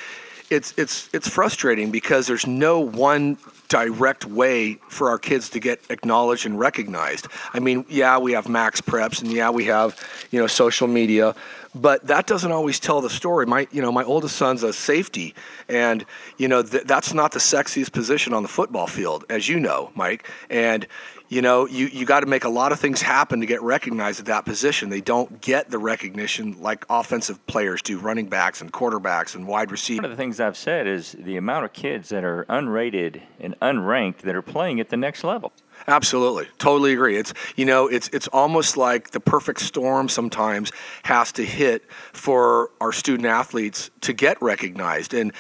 it's 0.50 0.74
it's 0.78 1.10
it's 1.14 1.28
frustrating 1.28 1.92
because 1.92 2.28
there's 2.28 2.48
no 2.48 2.80
one 2.80 3.38
direct 3.68 4.26
way 4.26 4.76
for 4.88 5.10
our 5.10 5.18
kids 5.18 5.50
to 5.50 5.60
get 5.60 5.82
acknowledged 5.90 6.46
and 6.46 6.58
recognized. 6.58 7.28
I 7.54 7.60
mean, 7.60 7.86
yeah, 7.90 8.18
we 8.18 8.32
have 8.32 8.46
MaxPreps 8.46 9.22
and 9.22 9.32
yeah, 9.32 9.50
we 9.50 9.66
have, 9.66 10.00
you 10.32 10.40
know, 10.40 10.48
social 10.48 10.88
media, 10.88 11.36
but 11.78 12.08
that 12.08 12.28
doesn't 12.28 12.52
always 12.52 12.80
tell 12.80 13.02
the 13.02 13.10
story. 13.10 13.46
My, 13.46 13.68
you 13.72 13.82
know, 13.82 13.92
my 13.92 14.04
oldest 14.04 14.36
son's 14.36 14.64
a 14.64 14.74
safety, 14.74 15.36
and 15.68 16.06
you 16.38 16.48
know 16.48 16.64
th- 16.64 16.84
that's 16.84 17.14
not 17.14 17.32
the 17.32 17.40
sexiest 17.40 17.92
position 17.92 18.34
on 18.34 18.44
the 18.44 18.50
football 18.50 18.88
field, 18.88 19.26
as 19.30 19.48
you 19.48 19.60
know, 19.60 19.92
Mike. 19.96 20.30
And 20.50 20.88
you 21.30 21.42
know, 21.42 21.68
you 21.68 21.88
you 21.88 22.06
got 22.06 22.22
to 22.22 22.26
make 22.26 22.46
a 22.46 22.50
lot 22.50 22.72
of 22.72 22.80
things 22.80 23.02
happen 23.02 23.42
to 23.42 23.46
get 23.46 23.62
recognized 23.62 24.20
at 24.20 24.26
that 24.28 24.46
position. 24.46 24.90
They 24.90 25.02
don't 25.02 25.42
get 25.42 25.70
the 25.70 25.78
recognition 25.78 26.62
like 26.62 26.86
offensive 26.90 27.46
players 27.48 27.82
do, 27.82 28.00
running 28.00 28.28
backs 28.28 28.62
and 28.62 28.72
quarterbacks 28.72 29.36
and 29.36 29.48
wide 29.48 29.72
receivers. 29.72 30.04
One 30.04 30.12
of 30.12 30.18
the 30.18 30.22
things 30.22 30.40
I've 30.40 30.58
said 30.58 30.88
is 30.88 31.14
the 31.20 31.38
amount 31.38 31.66
of 31.66 31.74
kids 31.74 32.10
that 32.10 32.24
are 32.24 32.46
unrated 32.46 33.22
and 33.40 33.60
unranked 33.60 34.20
that 34.20 34.36
are 34.36 34.42
playing 34.42 34.80
at 34.80 34.90
the 34.90 34.98
next 34.98 35.24
level. 35.24 35.52
Absolutely, 35.90 36.48
totally 36.58 36.92
agree. 36.92 37.16
It's 37.16 37.34
you 37.56 37.64
know, 37.64 37.88
it's 37.88 38.10
it's 38.10 38.28
almost 38.28 38.76
like 38.76 39.12
the 39.12 39.22
perfect 39.22 39.62
storm 39.62 40.10
sometimes 40.10 40.74
has 41.04 41.32
to 41.34 41.46
hit 41.46 41.90
for 42.12 42.72
our 42.82 42.92
student 42.92 43.26
athletes 43.26 43.90
to 44.02 44.12
get 44.12 44.42
recognized, 44.42 45.14
and 45.14 45.32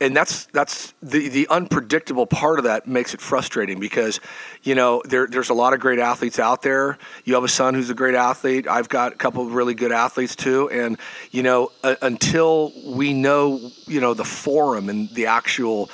and 0.00 0.16
that's 0.16 0.46
that's 0.46 0.94
the 1.02 1.28
the 1.28 1.46
unpredictable 1.48 2.26
part 2.26 2.58
of 2.58 2.64
that 2.64 2.86
makes 2.88 3.12
it 3.12 3.20
frustrating 3.20 3.78
because 3.78 4.20
you 4.62 4.74
know 4.74 5.02
there 5.04 5.26
there's 5.26 5.50
a 5.50 5.54
lot 5.54 5.74
of 5.74 5.80
great 5.80 5.98
athletes 5.98 6.38
out 6.38 6.62
there. 6.62 6.96
You 7.26 7.34
have 7.34 7.44
a 7.44 7.48
son 7.48 7.74
who's 7.74 7.90
a 7.90 7.94
great 7.94 8.14
athlete. 8.14 8.66
I've 8.66 8.88
got 8.88 9.12
a 9.12 9.16
couple 9.16 9.46
of 9.46 9.52
really 9.54 9.74
good 9.74 9.92
athletes 9.92 10.34
too, 10.34 10.70
and 10.70 10.96
you 11.30 11.42
know 11.42 11.72
uh, 11.84 11.96
until 12.00 12.72
we 12.86 13.12
know 13.12 13.70
you 13.86 14.00
know 14.00 14.14
the 14.14 14.24
forum 14.24 14.88
and 14.88 15.10
the 15.10 15.26
actual 15.26 15.90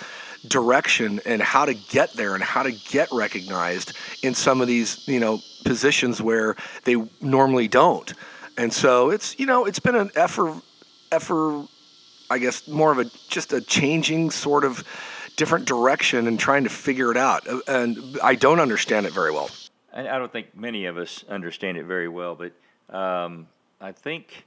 direction 0.49 1.21
and 1.25 1.43
how 1.43 1.65
to 1.65 1.75
get 1.75 2.13
there 2.13 2.35
and 2.35 2.43
how 2.43 2.63
to 2.63 2.73
get 2.73 3.09
recognized 3.13 3.93
in 4.23 4.35
some 4.35 4.61
of 4.61 4.69
these 4.69 5.07
you 5.09 5.21
know 5.21 5.41
positions 5.65 6.23
where 6.23 6.57
they 6.85 6.97
normally 7.21 7.69
don't. 7.69 8.13
And 8.57 8.73
so 8.73 9.11
it's 9.11 9.39
you 9.39 9.47
know 9.47 9.65
it's 9.65 9.79
been 9.79 9.97
an 9.97 10.11
effort 10.15 10.63
effort 11.13 11.69
i 12.31 12.39
guess 12.39 12.67
more 12.67 12.91
of 12.91 12.99
a 12.99 13.05
just 13.29 13.53
a 13.53 13.61
changing 13.61 14.31
sort 14.31 14.65
of 14.65 14.83
different 15.37 15.67
direction 15.67 16.27
and 16.27 16.41
trying 16.41 16.65
to 16.65 16.71
figure 16.71 17.11
it 17.11 17.17
out. 17.17 17.47
Uh, 17.47 17.61
and 17.69 18.19
i 18.23 18.35
don't 18.35 18.61
understand 18.61 19.07
it 19.07 19.13
very 19.13 19.31
well. 19.31 19.51
I 19.93 20.19
don't 20.19 20.31
think 20.31 20.55
many 20.55 20.87
of 20.87 20.99
us 20.99 21.25
understand 21.29 21.79
it 21.79 21.85
very 21.85 22.09
well 22.09 22.35
but 22.35 22.53
um, 22.95 23.47
i 23.81 23.93
think 23.93 24.46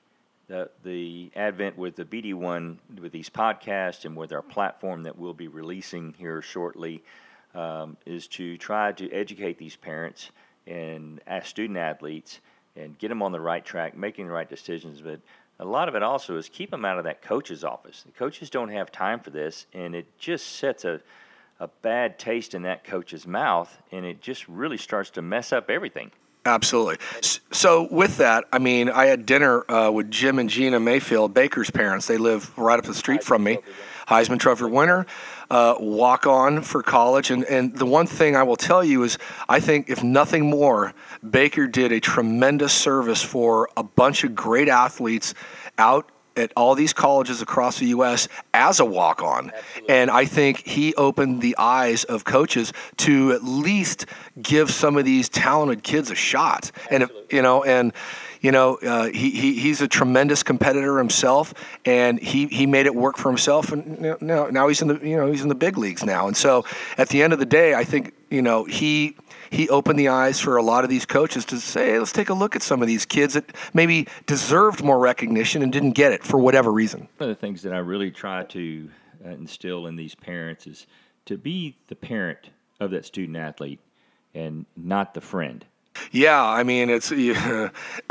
the, 0.49 0.69
the 0.83 1.31
advent 1.35 1.77
with 1.77 1.95
the 1.95 2.03
BD1, 2.03 2.77
with 2.99 3.11
these 3.11 3.29
podcasts 3.29 4.03
and 4.03 4.17
with 4.17 4.33
our 4.33 4.41
platform 4.41 5.03
that 5.03 5.17
we'll 5.17 5.33
be 5.33 5.47
releasing 5.47 6.13
here 6.17 6.41
shortly, 6.41 7.03
um, 7.55 7.95
is 8.05 8.27
to 8.27 8.57
try 8.57 8.91
to 8.91 9.09
educate 9.11 9.57
these 9.57 9.75
parents 9.75 10.31
and 10.67 11.21
student 11.43 11.77
athletes 11.77 12.41
and 12.75 12.97
get 12.97 13.09
them 13.09 13.21
on 13.21 13.31
the 13.31 13.39
right 13.39 13.63
track, 13.63 13.95
making 13.95 14.27
the 14.27 14.33
right 14.33 14.49
decisions. 14.49 15.01
But 15.01 15.19
a 15.59 15.65
lot 15.65 15.87
of 15.87 15.95
it 15.95 16.03
also 16.03 16.37
is 16.37 16.49
keep 16.49 16.71
them 16.71 16.83
out 16.83 16.97
of 16.97 17.03
that 17.03 17.21
coach's 17.21 17.63
office. 17.63 18.03
The 18.03 18.11
coaches 18.11 18.49
don't 18.49 18.69
have 18.69 18.91
time 18.91 19.19
for 19.19 19.29
this, 19.29 19.67
and 19.73 19.95
it 19.95 20.05
just 20.17 20.57
sets 20.57 20.83
a, 20.83 20.99
a 21.59 21.67
bad 21.81 22.17
taste 22.17 22.55
in 22.55 22.63
that 22.63 22.83
coach's 22.83 23.27
mouth, 23.27 23.75
and 23.91 24.03
it 24.03 24.21
just 24.21 24.47
really 24.47 24.77
starts 24.77 25.11
to 25.11 25.21
mess 25.21 25.53
up 25.53 25.69
everything. 25.69 26.11
Absolutely. 26.46 26.98
So, 27.51 27.88
with 27.91 28.17
that, 28.17 28.46
I 28.51 28.60
mean, 28.60 28.89
I 28.89 29.05
had 29.05 29.25
dinner 29.25 29.69
uh, 29.69 29.91
with 29.91 30.10
Jim 30.10 30.39
and 30.39 30.50
Gina 30.50 30.79
Mayfield, 30.79 31.34
Baker's 31.34 31.69
parents. 31.69 32.08
They 32.08 32.17
live 32.17 32.58
right 32.58 32.79
up 32.79 32.86
the 32.86 32.93
street 32.93 33.24
from 33.24 33.43
me. 33.43 33.60
Heisman 34.08 34.39
Trophy 34.39 34.63
winner, 34.63 35.05
uh, 35.51 35.75
walk 35.79 36.25
on 36.25 36.63
for 36.63 36.81
college. 36.81 37.29
And, 37.29 37.43
and 37.43 37.75
the 37.75 37.86
one 37.86 38.08
thing 38.08 38.36
I 38.36 38.41
will 38.41 38.55
tell 38.55 38.84
you 38.84 39.03
is 39.03 39.19
I 39.48 39.60
think, 39.60 39.89
if 39.89 40.03
nothing 40.03 40.50
more, 40.50 40.93
Baker 41.29 41.67
did 41.67 41.91
a 41.91 42.00
tremendous 42.00 42.74
service 42.74 43.22
for 43.22 43.69
a 43.77 43.84
bunch 43.84 44.24
of 44.24 44.34
great 44.34 44.67
athletes 44.67 45.36
out 45.77 46.10
at 46.36 46.51
all 46.55 46.75
these 46.75 46.93
colleges 46.93 47.41
across 47.41 47.79
the 47.79 47.88
U.S. 47.88 48.27
as 48.53 48.79
a 48.79 48.86
walk 48.86 49.21
on. 49.21 49.51
And 49.88 50.09
I 50.09 50.25
think 50.25 50.65
he 50.65 50.95
opened 50.95 51.41
the 51.41 51.55
eyes 51.57 52.03
of 52.05 52.24
coaches 52.24 52.74
to 52.98 53.31
at 53.33 53.43
least 53.43 54.05
give 54.41 54.71
some 54.71 54.98
of 54.98 55.05
these 55.05 55.29
talented 55.29 55.83
kids 55.83 56.12
a 56.12 56.15
shot. 56.15 56.71
Absolutely. 56.91 56.95
And, 56.95 57.31
you 57.31 57.41
know, 57.41 57.63
and, 57.63 57.93
you 58.41 58.51
know, 58.51 58.75
uh, 58.75 59.07
he, 59.07 59.31
he, 59.31 59.59
he's 59.59 59.81
a 59.81 59.88
tremendous 59.88 60.43
competitor 60.43 60.98
himself, 60.98 61.53
and 61.86 62.19
he, 62.19 62.48
he 62.48 62.65
made 62.65 62.86
it 62.86 62.95
work 62.95 63.17
for 63.17 63.29
himself. 63.29 63.71
And 63.71 64.17
now, 64.21 64.48
now 64.48 64.67
he's 64.67 64.81
in 64.81 64.88
the 64.88 65.00
you 65.03 65.17
know 65.17 65.29
he's 65.29 65.41
in 65.41 65.50
the 65.50 65.55
big 65.55 65.77
leagues 65.77 66.05
now. 66.05 66.27
And 66.27 66.38
so, 66.38 66.63
at 66.98 67.09
the 67.09 67.21
end 67.21 67.33
of 67.33 67.39
the 67.39 67.45
day, 67.45 67.74
I 67.74 67.83
think 67.83 68.13
you 68.29 68.41
know 68.41 68.63
he 68.63 69.15
he 69.51 69.69
opened 69.69 69.99
the 69.99 70.07
eyes 70.09 70.39
for 70.39 70.57
a 70.57 70.63
lot 70.63 70.83
of 70.83 70.89
these 70.89 71.05
coaches 71.05 71.45
to 71.45 71.59
say, 71.59 71.91
hey, 71.91 71.99
let's 71.99 72.11
take 72.11 72.29
a 72.29 72.33
look 72.33 72.55
at 72.55 72.61
some 72.61 72.81
of 72.81 72.87
these 72.87 73.05
kids 73.05 73.33
that 73.33 73.55
maybe 73.73 74.07
deserved 74.25 74.83
more 74.83 74.99
recognition 74.99 75.61
and 75.61 75.71
didn't 75.71 75.91
get 75.91 76.11
it 76.11 76.23
for 76.23 76.37
whatever 76.37 76.71
reason. 76.71 77.07
One 77.17 77.29
of 77.29 77.35
the 77.35 77.39
things 77.39 77.61
that 77.63 77.73
I 77.73 77.79
really 77.79 78.11
try 78.11 78.43
to 78.43 78.89
uh, 79.25 79.29
instill 79.29 79.87
in 79.87 79.95
these 79.95 80.15
parents 80.15 80.67
is 80.67 80.87
to 81.25 81.37
be 81.37 81.77
the 81.87 81.95
parent 81.95 82.49
of 82.79 82.91
that 82.91 83.05
student 83.05 83.37
athlete 83.37 83.79
and 84.33 84.65
not 84.77 85.13
the 85.13 85.21
friend. 85.21 85.65
Yeah, 86.11 86.43
I 86.43 86.63
mean, 86.63 86.89
it's 86.89 87.11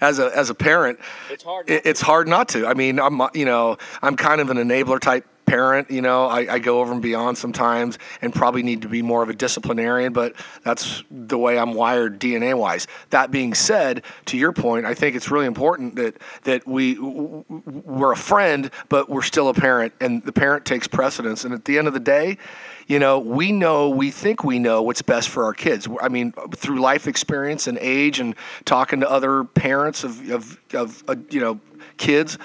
as 0.00 0.18
a 0.18 0.30
as 0.34 0.50
a 0.50 0.54
parent, 0.54 0.98
it's 1.30 1.44
hard. 1.44 1.68
it's 1.68 2.00
hard 2.00 2.26
not 2.26 2.48
to. 2.50 2.66
I 2.66 2.74
mean, 2.74 2.98
I'm 2.98 3.20
you 3.34 3.44
know 3.44 3.76
I'm 4.00 4.16
kind 4.16 4.40
of 4.40 4.48
an 4.50 4.56
enabler 4.56 4.98
type 4.98 5.26
parent. 5.50 5.90
You 5.90 6.00
know, 6.00 6.26
I, 6.26 6.54
I, 6.54 6.58
go 6.60 6.80
over 6.80 6.92
and 6.92 7.02
beyond 7.02 7.36
sometimes 7.36 7.98
and 8.22 8.32
probably 8.32 8.62
need 8.62 8.82
to 8.82 8.88
be 8.88 9.02
more 9.02 9.20
of 9.20 9.28
a 9.28 9.34
disciplinarian, 9.34 10.12
but 10.12 10.34
that's 10.62 11.02
the 11.10 11.36
way 11.36 11.58
I'm 11.58 11.74
wired 11.74 12.20
DNA 12.20 12.56
wise. 12.56 12.86
That 13.10 13.32
being 13.32 13.54
said, 13.54 14.04
to 14.26 14.38
your 14.38 14.52
point, 14.52 14.86
I 14.86 14.94
think 14.94 15.16
it's 15.16 15.28
really 15.28 15.46
important 15.46 15.96
that, 15.96 16.18
that 16.44 16.68
we, 16.68 16.96
we're 17.00 18.12
a 18.12 18.16
friend, 18.16 18.70
but 18.88 19.10
we're 19.10 19.22
still 19.22 19.48
a 19.48 19.54
parent 19.54 19.92
and 20.00 20.22
the 20.22 20.32
parent 20.32 20.64
takes 20.64 20.86
precedence. 20.86 21.44
And 21.44 21.52
at 21.52 21.64
the 21.64 21.78
end 21.78 21.88
of 21.88 21.94
the 21.94 22.00
day, 22.00 22.38
you 22.86 23.00
know, 23.00 23.18
we 23.18 23.50
know, 23.50 23.88
we 23.88 24.12
think 24.12 24.44
we 24.44 24.60
know 24.60 24.82
what's 24.82 25.02
best 25.02 25.30
for 25.30 25.42
our 25.44 25.54
kids. 25.54 25.88
I 26.00 26.08
mean, 26.08 26.32
through 26.54 26.80
life 26.80 27.08
experience 27.08 27.66
and 27.66 27.76
age 27.80 28.20
and 28.20 28.36
talking 28.64 29.00
to 29.00 29.10
other 29.10 29.42
parents 29.42 30.04
of, 30.04 30.30
of, 30.30 30.60
of 30.74 31.02
uh, 31.08 31.16
you 31.28 31.40
know, 31.40 31.58
kids, 31.96 32.38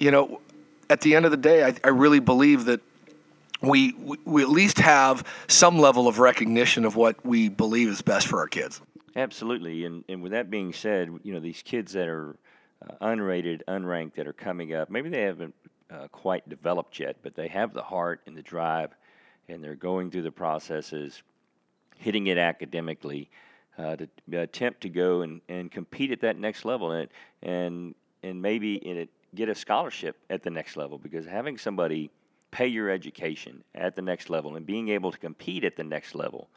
you 0.00 0.10
know, 0.10 0.40
at 0.90 1.00
the 1.00 1.14
end 1.14 1.24
of 1.24 1.30
the 1.30 1.36
day, 1.36 1.64
I, 1.64 1.74
I 1.84 1.88
really 1.88 2.20
believe 2.20 2.66
that 2.66 2.80
we, 3.60 3.92
we 4.24 4.42
at 4.42 4.48
least 4.48 4.78
have 4.78 5.26
some 5.48 5.78
level 5.78 6.06
of 6.06 6.18
recognition 6.18 6.84
of 6.84 6.96
what 6.96 7.24
we 7.24 7.48
believe 7.48 7.88
is 7.88 8.02
best 8.02 8.26
for 8.26 8.38
our 8.38 8.48
kids. 8.48 8.80
Absolutely, 9.16 9.84
and 9.84 10.04
and 10.08 10.22
with 10.22 10.30
that 10.30 10.48
being 10.48 10.72
said, 10.72 11.08
you 11.24 11.32
know 11.32 11.40
these 11.40 11.62
kids 11.62 11.92
that 11.92 12.06
are 12.06 12.36
uh, 12.88 13.06
unrated, 13.06 13.62
unranked, 13.66 14.14
that 14.14 14.28
are 14.28 14.32
coming 14.32 14.74
up, 14.74 14.90
maybe 14.90 15.08
they 15.08 15.22
haven't 15.22 15.54
uh, 15.90 16.06
quite 16.12 16.48
developed 16.48 17.00
yet, 17.00 17.16
but 17.22 17.34
they 17.34 17.48
have 17.48 17.74
the 17.74 17.82
heart 17.82 18.20
and 18.26 18.36
the 18.36 18.42
drive, 18.42 18.90
and 19.48 19.64
they're 19.64 19.74
going 19.74 20.10
through 20.10 20.22
the 20.22 20.30
processes, 20.30 21.22
hitting 21.96 22.28
it 22.28 22.38
academically, 22.38 23.28
uh, 23.76 23.96
to 23.96 24.08
attempt 24.38 24.82
to 24.82 24.88
go 24.88 25.22
and, 25.22 25.40
and 25.48 25.72
compete 25.72 26.12
at 26.12 26.20
that 26.20 26.38
next 26.38 26.64
level, 26.64 26.92
and 26.92 27.08
and 27.42 27.96
and 28.22 28.40
maybe 28.40 28.76
in 28.76 28.98
it 28.98 29.08
get 29.34 29.48
a 29.48 29.54
scholarship 29.54 30.16
at 30.30 30.42
the 30.42 30.50
next 30.50 30.76
level 30.76 30.98
because 30.98 31.26
having 31.26 31.58
somebody 31.58 32.10
pay 32.50 32.66
your 32.66 32.90
education 32.90 33.62
at 33.74 33.94
the 33.94 34.02
next 34.02 34.30
level 34.30 34.56
and 34.56 34.64
being 34.64 34.88
able 34.88 35.12
to 35.12 35.18
compete 35.18 35.64
at 35.64 35.76
the 35.76 35.84
next 35.84 36.14
level 36.14 36.48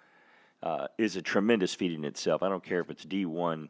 uh, 0.63 0.88
is 0.98 1.16
a 1.16 1.22
tremendous 1.22 1.74
feat 1.74 1.92
in 1.92 2.06
itself. 2.06 2.44
I 2.44 2.50
don't 2.50 2.63
care 2.63 2.80
if 2.80 2.90
it's 2.90 3.06
D1, 3.06 3.68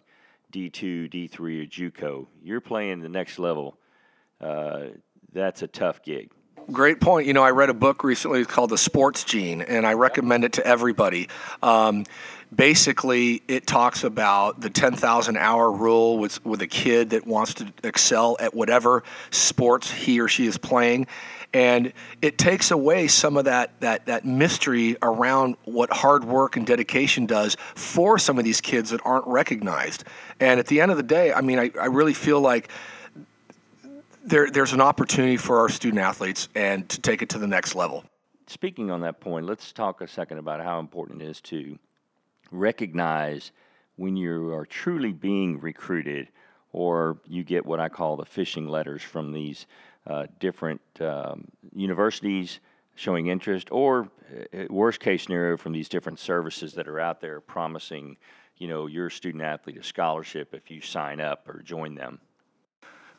D2, 0.51 1.11
D3, 1.11 1.39
or 1.39 1.65
JUCO. 1.65 2.27
You're 2.43 2.61
playing 2.61 3.01
the 3.01 3.09
next 3.09 3.39
level. 3.39 3.77
Uh, 4.39 4.87
that's 5.33 5.61
a 5.61 5.67
tough 5.67 6.03
gig. 6.03 6.31
Great 6.69 7.01
point. 7.01 7.27
You 7.27 7.33
know, 7.33 7.43
I 7.43 7.51
read 7.51 7.69
a 7.69 7.73
book 7.73 8.03
recently 8.03 8.45
called 8.45 8.69
The 8.69 8.77
Sports 8.77 9.23
Gene, 9.23 9.61
and 9.61 9.85
I 9.85 9.93
recommend 9.93 10.43
it 10.43 10.53
to 10.53 10.65
everybody. 10.65 11.27
Um, 11.63 12.05
basically 12.53 13.41
it 13.47 13.65
talks 13.65 14.03
about 14.03 14.59
the 14.59 14.69
10,000 14.69 15.37
hour 15.37 15.71
rule 15.71 16.17
with, 16.17 16.43
with 16.45 16.61
a 16.61 16.67
kid 16.67 17.11
that 17.11 17.25
wants 17.25 17.53
to 17.55 17.73
excel 17.83 18.35
at 18.39 18.53
whatever 18.53 19.03
sports 19.29 19.89
he 19.89 20.19
or 20.19 20.27
she 20.27 20.45
is 20.45 20.57
playing 20.57 21.07
and 21.53 21.91
it 22.21 22.37
takes 22.37 22.71
away 22.71 23.07
some 23.07 23.35
of 23.35 23.45
that, 23.45 23.79
that, 23.81 24.05
that 24.05 24.25
mystery 24.25 24.95
around 25.01 25.55
what 25.65 25.91
hard 25.91 26.23
work 26.23 26.55
and 26.55 26.65
dedication 26.65 27.25
does 27.25 27.57
for 27.75 28.17
some 28.17 28.37
of 28.37 28.45
these 28.45 28.61
kids 28.61 28.89
that 28.89 29.01
aren't 29.05 29.27
recognized 29.27 30.03
and 30.39 30.59
at 30.59 30.67
the 30.67 30.81
end 30.81 30.91
of 30.91 30.97
the 30.97 31.03
day 31.03 31.31
i 31.31 31.39
mean 31.39 31.57
i, 31.57 31.71
I 31.79 31.85
really 31.85 32.13
feel 32.13 32.41
like 32.41 32.69
there, 34.23 34.49
there's 34.49 34.73
an 34.73 34.81
opportunity 34.81 35.37
for 35.37 35.59
our 35.59 35.69
student 35.69 36.01
athletes 36.01 36.49
and 36.55 36.87
to 36.89 37.01
take 37.01 37.21
it 37.21 37.29
to 37.29 37.39
the 37.39 37.47
next 37.47 37.75
level 37.75 38.03
speaking 38.47 38.91
on 38.91 39.01
that 39.01 39.19
point 39.19 39.45
let's 39.45 39.71
talk 39.71 40.01
a 40.01 40.07
second 40.07 40.37
about 40.37 40.61
how 40.61 40.79
important 40.79 41.21
it 41.21 41.29
is 41.29 41.41
to 41.41 41.77
recognize 42.51 43.51
when 43.95 44.15
you 44.15 44.53
are 44.53 44.65
truly 44.65 45.11
being 45.11 45.59
recruited 45.59 46.27
or 46.73 47.17
you 47.27 47.43
get 47.43 47.65
what 47.65 47.79
I 47.79 47.89
call 47.89 48.15
the 48.15 48.25
phishing 48.25 48.69
letters 48.69 49.01
from 49.01 49.31
these 49.33 49.67
uh, 50.07 50.25
different 50.39 50.81
um, 50.99 51.45
universities 51.73 52.59
showing 52.95 53.27
interest, 53.27 53.69
or 53.71 54.09
uh, 54.53 54.65
worst 54.69 54.99
case 54.99 55.23
scenario 55.23 55.57
from 55.57 55.71
these 55.71 55.89
different 55.89 56.19
services 56.19 56.73
that 56.73 56.87
are 56.87 56.99
out 56.99 57.21
there 57.21 57.39
promising, 57.39 58.17
you 58.57 58.67
know, 58.67 58.87
your 58.87 59.09
student 59.09 59.43
athlete 59.43 59.77
a 59.77 59.83
scholarship 59.83 60.53
if 60.53 60.69
you 60.69 60.81
sign 60.81 61.19
up 61.19 61.47
or 61.47 61.61
join 61.61 61.95
them. 61.95 62.19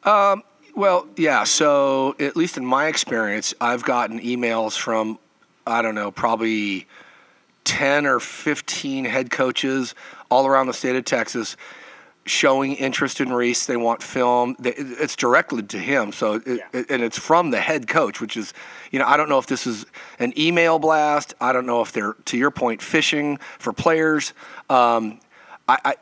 Um, 0.04 0.42
well, 0.74 1.06
yeah. 1.16 1.44
So 1.44 2.14
at 2.18 2.36
least 2.36 2.56
in 2.56 2.64
my 2.64 2.86
experience, 2.86 3.54
I've 3.60 3.84
gotten 3.84 4.20
emails 4.20 4.76
from 4.76 5.18
I 5.66 5.80
don't 5.82 5.94
know, 5.94 6.10
probably 6.10 6.88
10 7.64 8.04
or 8.06 8.18
15 8.18 9.04
head 9.04 9.30
coaches 9.30 9.94
all 10.28 10.46
around 10.46 10.66
the 10.66 10.72
state 10.72 10.96
of 10.96 11.04
Texas 11.04 11.56
showing 12.24 12.74
interest 12.74 13.20
in 13.20 13.32
Reese. 13.32 13.66
They 13.66 13.76
want 13.76 14.02
film. 14.02 14.56
It's 14.64 15.16
directly 15.16 15.62
to 15.62 15.78
him, 15.78 16.12
so 16.12 16.34
it, 16.44 16.62
Yeah. 16.72 16.82
and 16.88 17.02
it's 17.02 17.18
from 17.18 17.50
the 17.50 17.60
head 17.60 17.86
coach, 17.88 18.20
which 18.20 18.36
is, 18.36 18.52
you 18.90 18.98
know, 18.98 19.06
I 19.06 19.16
don't 19.16 19.28
know 19.28 19.38
if 19.38 19.46
this 19.46 19.66
is 19.66 19.86
an 20.18 20.32
email 20.38 20.78
blast. 20.78 21.34
I 21.40 21.52
don't 21.52 21.66
know 21.66 21.80
if 21.80 21.92
they're, 21.92 22.14
to 22.26 22.36
your 22.36 22.50
point, 22.50 22.82
fishing 22.82 23.38
for 23.58 23.72
players. 23.72 24.32
Um, 24.70 25.20
I, 25.68 25.78
I, 25.84 25.94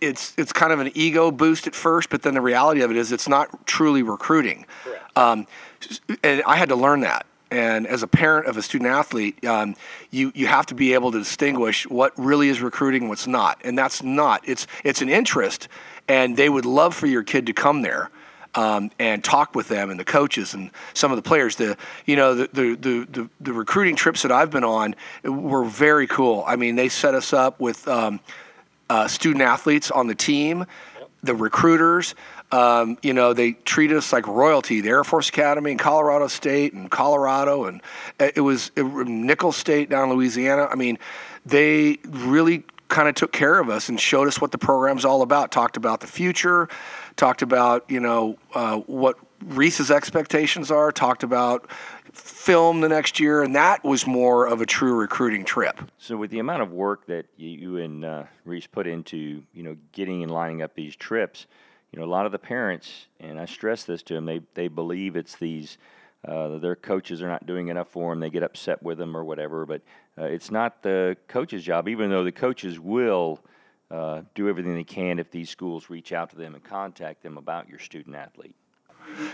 it's 0.00 0.34
it's 0.36 0.52
kind 0.52 0.72
of 0.72 0.80
an 0.80 0.90
ego 0.94 1.30
boost 1.30 1.66
at 1.66 1.74
first, 1.74 2.10
but 2.10 2.22
then 2.22 2.34
the 2.34 2.40
reality 2.40 2.80
of 2.82 2.90
it 2.90 2.96
is 2.96 3.12
it's 3.12 3.28
not 3.28 3.66
truly 3.66 4.02
recruiting. 4.02 4.66
Um, 5.16 5.46
and 6.22 6.42
I 6.46 6.56
had 6.56 6.68
to 6.70 6.76
learn 6.76 7.00
that. 7.00 7.26
And 7.50 7.86
as 7.86 8.02
a 8.02 8.06
parent 8.06 8.46
of 8.46 8.56
a 8.56 8.62
student 8.62 8.90
athlete, 8.90 9.42
um, 9.46 9.74
you 10.10 10.32
you 10.34 10.46
have 10.46 10.66
to 10.66 10.74
be 10.74 10.94
able 10.94 11.12
to 11.12 11.18
distinguish 11.18 11.88
what 11.88 12.12
really 12.18 12.48
is 12.48 12.60
recruiting, 12.60 13.02
and 13.02 13.08
what's 13.08 13.26
not, 13.26 13.60
and 13.64 13.76
that's 13.78 14.02
not. 14.02 14.46
It's 14.46 14.66
it's 14.84 15.00
an 15.00 15.08
interest, 15.08 15.68
and 16.08 16.36
they 16.36 16.48
would 16.48 16.66
love 16.66 16.94
for 16.94 17.06
your 17.06 17.22
kid 17.22 17.46
to 17.46 17.52
come 17.52 17.82
there. 17.82 18.10
Um, 18.54 18.90
and 18.98 19.22
talk 19.22 19.54
with 19.54 19.68
them 19.68 19.90
and 19.90 20.00
the 20.00 20.06
coaches 20.06 20.54
and 20.54 20.70
some 20.94 21.12
of 21.12 21.16
the 21.16 21.22
players. 21.22 21.56
The 21.56 21.76
you 22.06 22.16
know 22.16 22.34
the, 22.34 22.48
the 22.52 22.74
the 22.74 23.04
the 23.04 23.30
the 23.40 23.52
recruiting 23.52 23.94
trips 23.94 24.22
that 24.22 24.32
I've 24.32 24.50
been 24.50 24.64
on 24.64 24.94
were 25.22 25.64
very 25.64 26.06
cool. 26.06 26.44
I 26.46 26.56
mean, 26.56 26.74
they 26.74 26.88
set 26.88 27.14
us 27.14 27.32
up 27.32 27.60
with 27.60 27.86
um, 27.86 28.20
uh, 28.90 29.08
student 29.08 29.42
athletes 29.42 29.90
on 29.90 30.06
the 30.06 30.14
team, 30.14 30.66
the 31.22 31.34
recruiters. 31.34 32.14
Um, 32.50 32.96
you 33.02 33.12
know, 33.12 33.34
they 33.34 33.52
treat 33.52 33.92
us 33.92 34.12
like 34.12 34.26
royalty. 34.26 34.80
The 34.80 34.88
Air 34.88 35.04
Force 35.04 35.28
Academy 35.28 35.72
in 35.72 35.78
Colorado 35.78 36.28
State 36.28 36.72
and 36.72 36.90
Colorado, 36.90 37.64
and 37.64 37.82
it 38.18 38.40
was 38.40 38.70
it, 38.74 38.84
Nicholls 38.84 39.56
State 39.56 39.90
down 39.90 40.10
in 40.10 40.16
Louisiana. 40.16 40.66
I 40.70 40.74
mean, 40.74 40.98
they 41.44 41.98
really 42.06 42.64
kind 42.88 43.06
of 43.06 43.14
took 43.14 43.32
care 43.32 43.60
of 43.60 43.68
us 43.68 43.90
and 43.90 44.00
showed 44.00 44.28
us 44.28 44.40
what 44.40 44.50
the 44.50 44.58
program's 44.58 45.04
all 45.04 45.20
about. 45.20 45.52
Talked 45.52 45.76
about 45.76 46.00
the 46.00 46.06
future, 46.06 46.68
talked 47.16 47.42
about 47.42 47.84
you 47.88 48.00
know 48.00 48.38
uh, 48.54 48.78
what 48.78 49.16
Reese's 49.44 49.90
expectations 49.90 50.70
are. 50.70 50.90
Talked 50.90 51.22
about 51.22 51.68
film 52.20 52.80
the 52.80 52.88
next 52.88 53.20
year, 53.20 53.42
and 53.42 53.54
that 53.54 53.84
was 53.84 54.06
more 54.06 54.46
of 54.46 54.60
a 54.60 54.66
true 54.66 54.94
recruiting 54.94 55.44
trip. 55.44 55.80
So, 55.98 56.16
with 56.16 56.30
the 56.30 56.38
amount 56.38 56.62
of 56.62 56.72
work 56.72 57.06
that 57.06 57.26
you, 57.36 57.78
and 57.78 58.04
uh, 58.04 58.24
Reese 58.44 58.66
put 58.66 58.86
into, 58.86 59.42
you 59.52 59.62
know, 59.62 59.76
getting 59.92 60.22
and 60.22 60.32
lining 60.32 60.62
up 60.62 60.74
these 60.74 60.96
trips, 60.96 61.46
you 61.92 61.98
know, 61.98 62.04
a 62.04 62.10
lot 62.10 62.26
of 62.26 62.32
the 62.32 62.38
parents, 62.38 63.06
and 63.20 63.40
I 63.40 63.46
stress 63.46 63.84
this 63.84 64.02
to 64.04 64.14
them, 64.14 64.26
they 64.26 64.40
they 64.54 64.68
believe 64.68 65.16
it's 65.16 65.36
these. 65.36 65.78
Uh, 66.26 66.58
their 66.58 66.74
coaches 66.74 67.22
are 67.22 67.28
not 67.28 67.46
doing 67.46 67.68
enough 67.68 67.88
for 67.88 68.10
them. 68.10 68.18
They 68.18 68.28
get 68.28 68.42
upset 68.42 68.82
with 68.82 68.98
them 68.98 69.16
or 69.16 69.24
whatever. 69.24 69.64
But 69.64 69.82
uh, 70.18 70.24
it's 70.24 70.50
not 70.50 70.82
the 70.82 71.16
coach's 71.28 71.62
job, 71.62 71.88
even 71.88 72.10
though 72.10 72.24
the 72.24 72.32
coaches 72.32 72.80
will 72.80 73.40
uh, 73.90 74.22
do 74.34 74.48
everything 74.48 74.74
they 74.74 74.84
can 74.84 75.18
if 75.18 75.30
these 75.30 75.48
schools 75.48 75.88
reach 75.88 76.12
out 76.12 76.30
to 76.30 76.36
them 76.36 76.54
and 76.54 76.64
contact 76.64 77.22
them 77.22 77.38
about 77.38 77.68
your 77.68 77.78
student 77.78 78.16
athlete. 78.16 78.56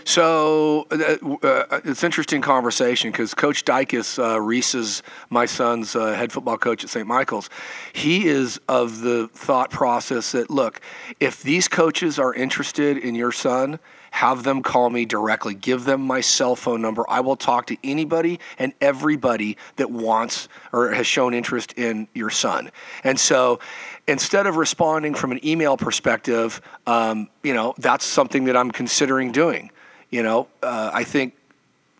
So 0.03 0.87
uh, 0.91 1.17
uh, 1.45 1.81
it's 1.83 2.03
interesting 2.03 2.41
conversation 2.41 3.11
because 3.11 3.33
Coach 3.33 3.65
Dykes, 3.65 4.19
uh, 4.19 4.39
Reese's 4.39 5.03
my 5.29 5.45
son's 5.45 5.95
uh, 5.95 6.13
head 6.13 6.31
football 6.31 6.57
coach 6.57 6.83
at 6.83 6.89
St. 6.89 7.07
Michael's, 7.07 7.49
he 7.93 8.27
is 8.27 8.59
of 8.67 9.01
the 9.01 9.27
thought 9.29 9.71
process 9.71 10.31
that 10.33 10.49
look, 10.49 10.81
if 11.19 11.41
these 11.43 11.67
coaches 11.67 12.19
are 12.19 12.33
interested 12.33 12.97
in 12.97 13.15
your 13.15 13.31
son, 13.31 13.79
have 14.15 14.43
them 14.43 14.63
call 14.63 14.89
me 14.89 15.03
directly. 15.03 15.53
Give 15.53 15.83
them 15.83 15.99
my 15.99 16.21
cell 16.21 16.55
phone 16.55 16.81
number. 16.81 17.03
I 17.09 17.19
will 17.19 17.35
talk 17.35 17.65
to 17.65 17.77
anybody 17.83 18.39
and 18.57 18.71
everybody 18.79 19.57
that 19.75 19.91
wants 19.91 20.47
or 20.71 20.91
has 20.91 21.05
shown 21.05 21.33
interest 21.33 21.73
in 21.73 22.07
your 22.13 22.29
son. 22.29 22.71
And 23.03 23.19
so 23.19 23.59
instead 24.07 24.47
of 24.47 24.55
responding 24.55 25.15
from 25.15 25.33
an 25.33 25.45
email 25.45 25.75
perspective, 25.75 26.61
um, 26.87 27.27
you 27.43 27.53
know, 27.53 27.73
that's 27.77 28.05
something 28.05 28.45
that 28.45 28.55
I'm 28.55 28.71
considering 28.71 29.33
doing. 29.33 29.69
You 30.11 30.23
know, 30.23 30.47
uh, 30.63 30.91
I 30.93 31.03
think 31.03 31.35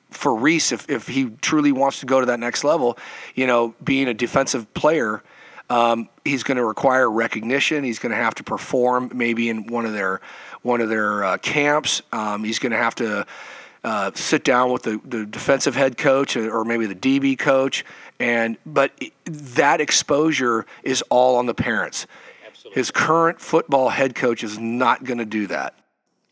for 0.10 0.34
Reese, 0.34 0.72
if, 0.72 0.90
if 0.90 1.08
he 1.08 1.32
truly 1.42 1.74
wants 1.74 2.00
to 2.00 2.06
go 2.06 2.22
to 2.22 2.28
that 2.28 2.40
next 2.40 2.64
level, 2.64 2.98
you 3.36 3.46
know, 3.46 3.76
being 3.84 4.08
a 4.08 4.14
defensive 4.14 4.74
player, 4.74 5.22
um, 5.70 6.10
he's 6.24 6.44
going 6.44 6.58
to 6.58 6.66
require 6.66 7.10
recognition. 7.10 7.84
He's 7.84 8.00
going 8.00 8.12
to 8.12 8.18
have 8.18 8.36
to 8.36 8.44
perform 8.44 9.12
maybe 9.14 9.50
in 9.50 9.68
one 9.68 9.86
of 9.86 9.94
their 9.94 10.22
one 10.62 10.82
of 10.82 10.90
their 10.90 11.24
uh, 11.24 11.38
camps. 11.38 12.02
Um, 12.12 12.44
he's 12.44 12.60
going 12.60 12.72
to 12.72 12.78
have 12.78 12.96
to 12.96 13.26
uh, 13.84 14.12
sit 14.16 14.44
down 14.44 14.72
with 14.72 14.84
the, 14.84 15.00
the 15.06 15.26
defensive 15.26 15.76
head 15.76 15.98
coach 15.98 16.36
or 16.36 16.66
maybe 16.66 16.88
the 16.88 16.96
DB 16.96 17.38
coach, 17.38 17.86
and 18.20 18.58
but 18.66 18.92
that 19.26 19.82
exposure 19.82 20.66
is 20.84 21.04
all 21.10 21.36
on 21.38 21.46
the 21.46 21.54
parents. 21.54 22.08
Absolutely. 22.48 22.80
His 22.80 22.92
current 22.92 23.40
football 23.40 23.90
head 23.90 24.16
coach 24.16 24.44
is 24.44 24.58
not 24.58 25.04
going 25.04 25.20
to 25.20 25.26
do 25.26 25.48
that. 25.48 25.76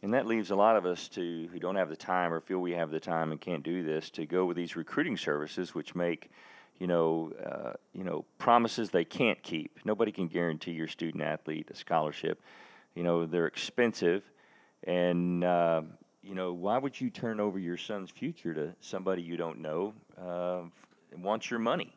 And 0.04 0.14
that 0.14 0.28
leaves 0.28 0.52
a 0.52 0.56
lot 0.56 0.76
of 0.76 0.86
us 0.86 1.08
to 1.10 1.48
who 1.48 1.60
don't 1.60 1.76
have 1.76 1.88
the 1.88 1.96
time 1.96 2.34
or 2.34 2.42
feel 2.42 2.60
we 2.60 2.74
have 2.74 2.92
the 2.92 3.00
time 3.00 3.32
and 3.32 3.40
can't 3.40 3.64
do 3.64 3.84
this 3.84 4.10
to 4.12 4.26
go 4.26 4.46
with 4.46 4.58
these 4.58 4.76
recruiting 4.76 5.16
services, 5.16 5.74
which 5.74 5.96
make, 5.96 6.30
you 6.80 6.88
know, 6.88 7.32
uh, 7.46 7.74
you 7.94 8.04
know, 8.04 8.26
promises 8.38 8.90
they 8.90 9.06
can't 9.06 9.42
keep. 9.44 9.80
Nobody 9.86 10.12
can 10.12 10.28
guarantee 10.28 10.72
your 10.72 10.88
student 10.88 11.24
athlete 11.24 11.70
a 11.72 11.76
scholarship. 11.76 12.42
You 12.96 13.04
know, 13.04 13.26
they're 13.26 13.48
expensive, 13.48 14.24
and 14.84 15.44
uh, 15.44 15.82
you 16.22 16.36
know, 16.36 16.54
why 16.54 16.78
would 16.78 17.00
you 17.00 17.10
turn 17.10 17.40
over 17.40 17.60
your 17.60 17.78
son's 17.78 18.10
future 18.10 18.54
to 18.54 18.74
somebody 18.82 19.22
you 19.22 19.38
don't 19.38 19.60
know 19.60 19.94
uh, 20.22 20.62
wants 21.18 21.50
your 21.50 21.60
money? 21.60 21.96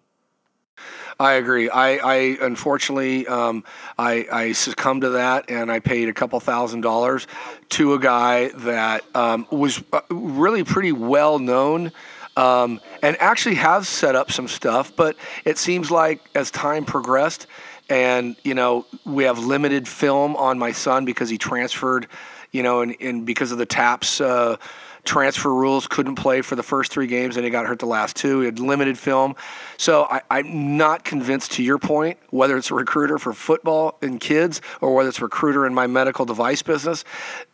I 1.18 1.34
agree. 1.34 1.70
I, 1.70 1.96
I 1.96 2.14
unfortunately 2.42 3.26
um, 3.26 3.64
I, 3.98 4.26
I 4.30 4.52
succumbed 4.52 5.02
to 5.02 5.10
that, 5.10 5.48
and 5.48 5.72
I 5.72 5.80
paid 5.80 6.08
a 6.08 6.12
couple 6.12 6.38
thousand 6.40 6.82
dollars 6.82 7.26
to 7.70 7.94
a 7.94 7.98
guy 7.98 8.48
that 8.48 9.04
um, 9.14 9.46
was 9.50 9.82
uh, 9.92 10.00
really 10.10 10.64
pretty 10.64 10.92
well 10.92 11.38
known. 11.38 11.92
Um, 12.36 12.80
and 13.00 13.16
actually 13.18 13.54
have 13.54 13.86
set 13.86 14.14
up 14.14 14.30
some 14.30 14.46
stuff, 14.46 14.94
but 14.94 15.16
it 15.46 15.56
seems 15.56 15.90
like 15.90 16.20
as 16.34 16.50
time 16.50 16.84
progressed, 16.84 17.46
and 17.88 18.36
you 18.44 18.54
know 18.54 18.84
we 19.06 19.24
have 19.24 19.38
limited 19.38 19.88
film 19.88 20.36
on 20.36 20.58
my 20.58 20.72
son 20.72 21.04
because 21.06 21.30
he 21.30 21.38
transferred, 21.38 22.08
you 22.52 22.62
know, 22.62 22.82
and, 22.82 22.94
and 23.00 23.24
because 23.24 23.52
of 23.52 23.58
the 23.58 23.64
TAPPS 23.64 24.20
uh, 24.20 24.56
transfer 25.04 25.54
rules, 25.54 25.86
couldn't 25.86 26.16
play 26.16 26.42
for 26.42 26.56
the 26.56 26.62
first 26.62 26.92
three 26.92 27.06
games, 27.06 27.36
and 27.36 27.44
he 27.44 27.50
got 27.50 27.64
hurt 27.64 27.78
the 27.78 27.86
last 27.86 28.16
two. 28.16 28.40
He 28.40 28.46
had 28.46 28.58
limited 28.58 28.98
film, 28.98 29.34
so 29.78 30.04
I, 30.10 30.20
I'm 30.30 30.76
not 30.76 31.04
convinced. 31.04 31.52
To 31.52 31.62
your 31.62 31.78
point, 31.78 32.18
whether 32.30 32.56
it's 32.56 32.70
a 32.70 32.74
recruiter 32.74 33.18
for 33.18 33.32
football 33.32 33.96
and 34.02 34.20
kids 34.20 34.60
or 34.82 34.94
whether 34.94 35.08
it's 35.08 35.20
a 35.20 35.22
recruiter 35.22 35.64
in 35.64 35.72
my 35.72 35.86
medical 35.86 36.26
device 36.26 36.60
business, 36.60 37.04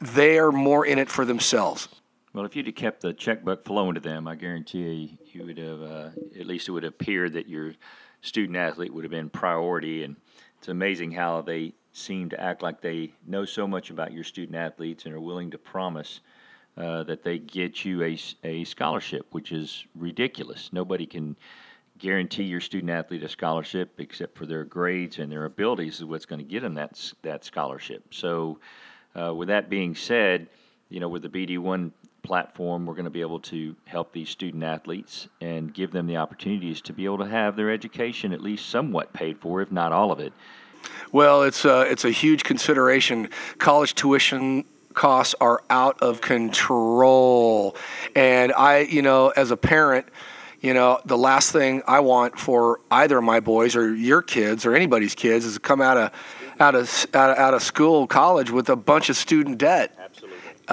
they 0.00 0.38
are 0.38 0.50
more 0.50 0.84
in 0.84 0.98
it 0.98 1.08
for 1.08 1.24
themselves. 1.24 1.88
Well, 2.34 2.46
if 2.46 2.56
you'd 2.56 2.66
have 2.66 2.74
kept 2.74 3.02
the 3.02 3.12
checkbook 3.12 3.66
flowing 3.66 3.94
to 3.94 4.00
them, 4.00 4.26
I 4.26 4.36
guarantee 4.36 5.18
you, 5.32 5.40
you 5.40 5.46
would 5.46 5.58
have, 5.58 5.82
uh, 5.82 6.08
at 6.38 6.46
least 6.46 6.66
it 6.66 6.72
would 6.72 6.84
appear 6.84 7.28
that 7.28 7.46
your 7.46 7.74
student 8.22 8.56
athlete 8.56 8.92
would 8.94 9.04
have 9.04 9.10
been 9.10 9.28
priority. 9.28 10.02
And 10.04 10.16
it's 10.58 10.68
amazing 10.68 11.12
how 11.12 11.42
they 11.42 11.74
seem 11.92 12.30
to 12.30 12.40
act 12.40 12.62
like 12.62 12.80
they 12.80 13.12
know 13.26 13.44
so 13.44 13.66
much 13.66 13.90
about 13.90 14.12
your 14.12 14.24
student 14.24 14.56
athletes 14.56 15.04
and 15.04 15.14
are 15.14 15.20
willing 15.20 15.50
to 15.50 15.58
promise 15.58 16.20
uh, 16.78 17.02
that 17.02 17.22
they 17.22 17.38
get 17.38 17.84
you 17.84 18.02
a, 18.02 18.18
a 18.44 18.64
scholarship, 18.64 19.26
which 19.32 19.52
is 19.52 19.84
ridiculous. 19.94 20.70
Nobody 20.72 21.04
can 21.04 21.36
guarantee 21.98 22.44
your 22.44 22.62
student 22.62 22.90
athlete 22.90 23.22
a 23.22 23.28
scholarship 23.28 23.92
except 23.98 24.38
for 24.38 24.46
their 24.46 24.64
grades 24.64 25.18
and 25.18 25.30
their 25.30 25.44
abilities 25.44 25.96
is 25.96 26.06
what's 26.06 26.24
going 26.24 26.38
to 26.38 26.46
get 26.46 26.62
them 26.62 26.74
that, 26.74 27.12
that 27.20 27.44
scholarship. 27.44 28.14
So, 28.14 28.58
uh, 29.14 29.34
with 29.34 29.48
that 29.48 29.68
being 29.68 29.94
said, 29.94 30.48
you 30.88 30.98
know, 30.98 31.08
with 31.08 31.22
the 31.22 31.28
BD1 31.28 31.90
platform, 32.22 32.87
we're 32.87 32.94
going 32.94 33.04
to 33.04 33.11
be 33.11 33.20
able 33.20 33.40
to 33.40 33.74
help 33.85 34.12
these 34.12 34.30
student 34.30 34.62
athletes 34.62 35.28
and 35.40 35.72
give 35.74 35.90
them 35.90 36.06
the 36.06 36.16
opportunities 36.16 36.80
to 36.82 36.92
be 36.92 37.04
able 37.04 37.18
to 37.18 37.28
have 37.28 37.56
their 37.56 37.70
education 37.70 38.32
at 38.32 38.40
least 38.40 38.68
somewhat 38.68 39.12
paid 39.12 39.38
for, 39.38 39.61
if 39.61 39.70
not 39.72 39.92
all 39.92 40.12
of 40.12 40.20
it. 40.20 40.32
Well, 41.12 41.42
it's 41.42 41.64
a, 41.64 41.82
it's 41.82 42.04
a 42.04 42.11
huge 42.11 42.44
consideration. 42.44 43.28
College 43.58 43.94
tuition 43.94 44.64
costs 44.94 45.35
are 45.40 45.62
out 45.70 46.00
of 46.02 46.20
control. 46.20 47.76
And 48.14 48.52
I, 48.52 48.80
you 48.80 49.02
know, 49.02 49.30
as 49.30 49.50
a 49.50 49.56
parent, 49.56 50.06
you 50.61 50.74
know, 50.74 51.00
the 51.04 51.18
last 51.18 51.50
thing 51.50 51.82
I 51.87 52.00
want 52.00 52.38
for 52.38 52.80
either 52.90 53.18
of 53.18 53.24
my 53.24 53.40
boys 53.40 53.74
or 53.74 53.94
your 53.94 54.22
kids 54.22 54.64
or 54.64 54.74
anybody's 54.74 55.14
kids 55.14 55.44
is 55.44 55.54
to 55.54 55.61
come 55.61 55.80
out 55.80 55.96
of 55.96 56.11
out 56.61 56.74
of 56.76 57.06
out 57.14 57.30
of, 57.30 57.38
out 57.38 57.54
of 57.54 57.62
school, 57.62 58.06
college 58.06 58.50
with 58.50 58.68
a 58.68 58.76
bunch 58.76 59.08
of 59.11 59.16
student 59.16 59.58
debt. 59.58 60.01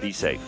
Be 0.00 0.10
safe. 0.10 0.42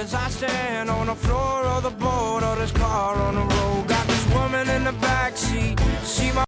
As 0.00 0.14
I 0.14 0.28
stand 0.28 0.90
on 0.90 1.08
the 1.08 1.14
floor 1.16 1.64
of 1.74 1.82
the 1.82 1.90
boat 1.90 2.44
or 2.44 2.54
this 2.54 2.70
car 2.70 3.16
on 3.16 3.34
the 3.34 3.40
road, 3.40 3.88
got 3.88 4.06
this 4.06 4.32
woman 4.32 4.68
in 4.70 4.84
the 4.84 4.92
back 4.92 5.36
seat. 5.36 5.76
She 6.04 6.30
my 6.30 6.47